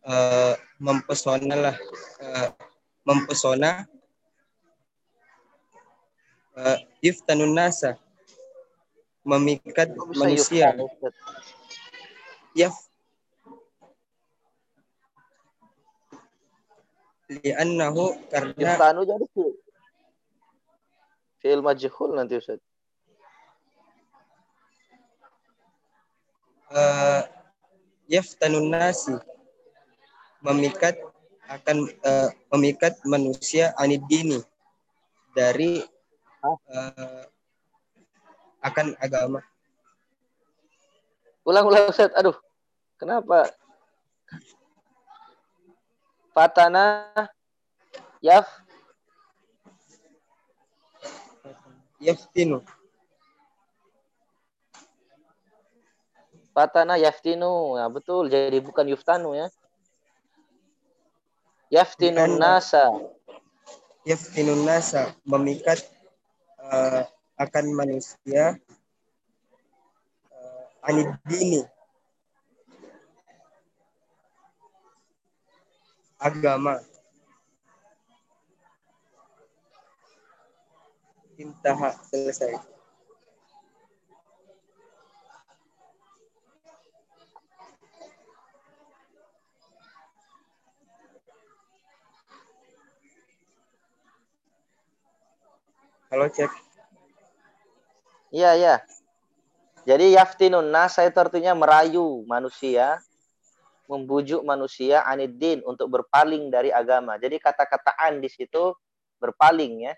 Eh, 0.06 0.54
mempesona 0.78 1.54
lah 1.58 1.76
eh, 2.22 2.48
mempesona 3.02 3.90
uh, 6.54 6.78
yuftanun 7.02 7.52
nasa. 7.54 7.98
Memikat 9.26 9.90
manusia. 10.14 10.70
yaf. 12.54 12.74
Li'annahu 17.26 18.14
karena 18.30 18.78
Yuftanu 18.78 19.02
jadi 19.02 19.26
fi'il. 21.40 21.60
Majhul 21.62 22.16
nanti 22.16 22.38
Ustadz. 22.38 22.64
uh, 26.72 27.22
yaftanun 28.10 28.70
nasi 28.70 29.14
memikat 30.42 30.98
akan 31.46 31.86
uh, 32.02 32.30
memikat 32.54 32.98
manusia 33.06 33.70
anid 33.78 34.02
dini 34.10 34.42
dari 35.36 35.82
uh, 36.42 37.24
akan 38.64 38.98
agama 38.98 39.38
Ulang-ulang 41.46 41.94
Ustadz. 41.94 42.10
Aduh, 42.18 42.34
kenapa? 42.98 43.46
Fatana 46.34 47.14
Yaf 48.18 48.65
yaftinu 52.00 52.60
Fatana 56.56 56.96
Yaftinu. 56.96 57.76
Ya 57.76 57.84
betul, 57.92 58.32
jadi 58.32 58.56
bukan 58.64 58.88
Yuftanu 58.88 59.36
ya. 59.36 59.52
Yaftinun 61.68 62.40
nasa. 62.40 62.88
yaftinun 64.06 64.62
nasa 64.62 65.10
memikat 65.26 65.82
uh, 66.62 67.02
akan 67.34 67.74
manusia 67.74 68.54
uh, 70.30 70.86
anid 70.86 71.10
dini 71.26 71.66
agama 76.22 76.78
intaha 81.36 81.92
selesai 82.08 82.76
Halo 96.06 96.30
cek. 96.30 96.48
Iya, 98.30 98.54
iya. 98.54 98.74
Jadi 99.82 100.14
yaftinun 100.14 100.70
nas 100.70 100.94
itu 101.02 101.18
artinya 101.18 101.50
merayu 101.58 102.22
manusia, 102.30 103.02
membujuk 103.90 104.46
manusia 104.46 105.02
aniddin 105.02 105.66
untuk 105.66 105.90
berpaling 105.90 106.46
dari 106.46 106.70
agama. 106.70 107.18
Jadi 107.18 107.42
kata-kata 107.42 107.98
an 107.98 108.22
di 108.22 108.30
situ 108.30 108.70
berpaling 109.18 109.90
ya. 109.90 109.94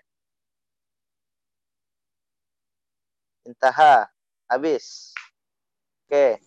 Intaha, 3.49 4.05
habis. 4.45 5.09
Oke. 6.05 6.37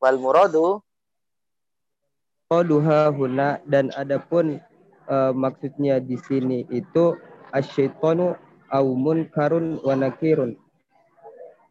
Wal 0.00 0.16
muradu 0.16 0.80
Qaduha 2.48 3.12
huna 3.12 3.60
dan 3.68 3.92
adapun 3.92 4.56
eh, 5.12 5.32
maksudnya 5.36 6.00
di 6.00 6.16
sini 6.16 6.64
itu 6.72 7.20
asyaitonu 7.52 8.32
au 8.72 8.86
munkarun 8.96 9.76
wa 9.84 9.92
nakirun. 9.92 10.56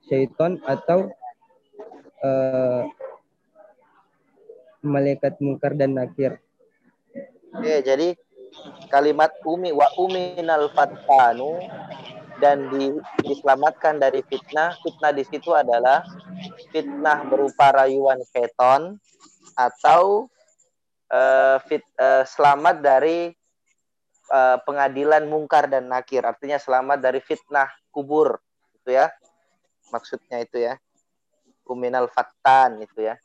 Syaiton 0.06 0.62
atau 0.62 1.10
eh, 2.22 2.82
malaikat 4.86 5.42
mungkar 5.42 5.74
dan 5.74 5.98
nakir. 5.98 6.38
Oke, 7.50 7.82
jadi 7.82 8.14
kalimat 8.94 9.34
umi 9.42 9.74
wa 9.74 9.90
uminal 9.98 10.70
fattanu 10.70 11.66
dan 12.40 12.68
di, 12.72 12.92
diselamatkan 13.24 14.00
dari 14.00 14.22
fitnah. 14.26 14.76
Fitnah 14.84 15.12
di 15.16 15.24
situ 15.24 15.56
adalah 15.56 16.04
fitnah 16.72 17.24
berupa 17.28 17.72
rayuan 17.72 18.20
seton 18.28 19.00
atau 19.56 20.28
eh, 21.12 21.58
fit, 21.68 21.84
eh, 21.96 22.24
selamat 22.28 22.76
dari 22.84 23.32
eh, 24.32 24.58
pengadilan 24.64 25.24
mungkar 25.28 25.72
dan 25.72 25.88
nakir. 25.88 26.24
Artinya 26.28 26.60
selamat 26.60 27.00
dari 27.00 27.24
fitnah 27.24 27.72
kubur, 27.92 28.36
itu 28.82 28.96
ya. 28.96 29.08
Maksudnya 29.94 30.44
itu 30.44 30.60
ya. 30.60 30.76
Uminal 31.66 32.12
fattan 32.12 32.84
itu 32.84 33.06
ya. 33.06 33.16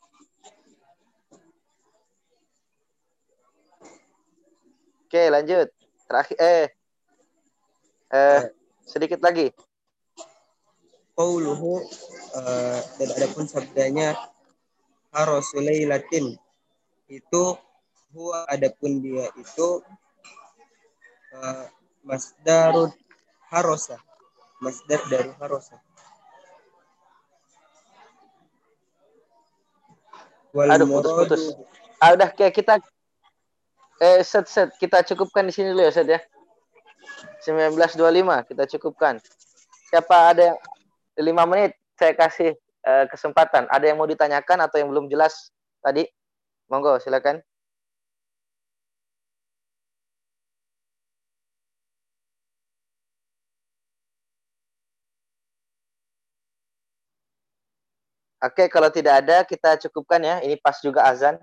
Oke, 5.11 5.27
lanjut. 5.27 5.67
Terakhir 6.07 6.37
eh 6.39 6.67
eh 8.11 8.60
sedikit 8.85 9.19
lagi. 9.21 9.53
Qauluhu 11.15 11.83
eh, 12.37 12.79
dan 12.97 13.09
adapun 13.19 13.45
sabdanya 13.45 14.15
latin 15.87 16.39
itu 17.11 17.43
huwa 18.15 18.47
adapun 18.47 19.03
dia 19.03 19.27
itu 19.35 19.83
eh, 21.35 21.65
masdarud 22.07 22.95
harosa 23.51 23.99
masdar 24.63 25.01
dari 25.11 25.31
harosa 25.37 25.75
wal 30.55 30.67
Aduh, 30.71 30.87
putus-putus. 30.87 31.43
Ah, 32.01 32.13
udah 32.15 32.29
kayak 32.31 32.53
kita 32.55 32.73
eh 34.01 34.25
set 34.25 34.49
set 34.49 34.73
kita 34.81 35.05
cukupkan 35.05 35.45
di 35.47 35.53
sini 35.53 35.71
dulu 35.71 35.85
ya 35.85 35.91
set 35.93 36.07
ya. 36.09 36.19
1925 37.41 38.49
kita 38.49 38.63
cukupkan. 38.77 39.17
Siapa 39.89 40.15
ada 40.31 40.53
yang 40.53 40.57
5 41.17 41.49
menit 41.49 41.71
saya 41.97 42.13
kasih 42.13 42.53
eh, 42.57 43.05
kesempatan. 43.09 43.65
Ada 43.69 43.91
yang 43.91 43.97
mau 43.97 44.09
ditanyakan 44.09 44.65
atau 44.65 44.77
yang 44.81 44.89
belum 44.93 45.09
jelas 45.09 45.49
tadi? 45.81 46.05
Monggo 46.71 46.97
silakan. 47.01 47.41
Oke, 58.41 58.65
kalau 58.73 58.89
tidak 58.89 59.21
ada 59.21 59.45
kita 59.45 59.77
cukupkan 59.85 60.17
ya. 60.25 60.35
Ini 60.41 60.57
pas 60.57 60.81
juga 60.81 61.05
azan. 61.05 61.37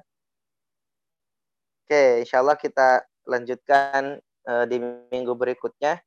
Oke, 1.86 2.26
insya 2.26 2.42
Allah 2.42 2.58
kita 2.58 3.06
lanjutkan 3.22 4.18
uh, 4.48 4.64
di 4.64 4.80
minggu 5.12 5.36
berikutnya. 5.36 6.00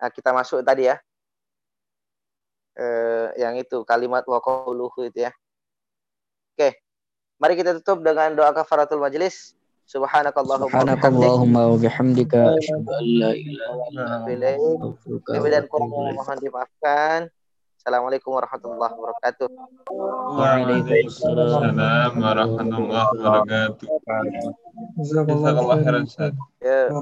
Nah, 0.00 0.08
kita 0.08 0.32
masuk 0.32 0.64
tadi 0.64 0.88
ya. 0.88 0.96
Uh, 2.78 3.34
yang 3.36 3.58
itu 3.58 3.82
kalimat 3.84 4.24
waqauluhu 4.24 5.10
itu 5.10 5.28
ya. 5.28 5.32
Oke. 6.56 6.80
Mari 7.38 7.54
kita 7.54 7.76
tutup 7.78 8.02
dengan 8.02 8.34
doa 8.34 8.50
kafaratul 8.50 8.98
majelis. 8.98 9.54
Subhanakallahumma 9.88 11.72
wa 11.72 11.78
bihamdika 11.80 12.60
asyhadu 12.60 12.92
an 12.92 13.04
la 13.08 13.32
ilaha 13.32 14.28
illa 14.28 14.48
anta 14.52 15.32
Lebih 15.32 15.48
dan 15.48 15.64
kurang 15.64 15.88
mohon 15.88 16.36
dimaafkan. 16.44 17.32
Assalamualaikum 17.88 18.36
warahmatullahi 18.36 18.92
wabarakatuh. 19.00 19.48
Waalaikumsalam 20.36 22.20
warahmatullahi 22.20 23.16
wabarakatuh. 23.16 23.88
Jazakallah 25.00 25.80
khairan. 25.80 26.04
Ya. 26.60 26.92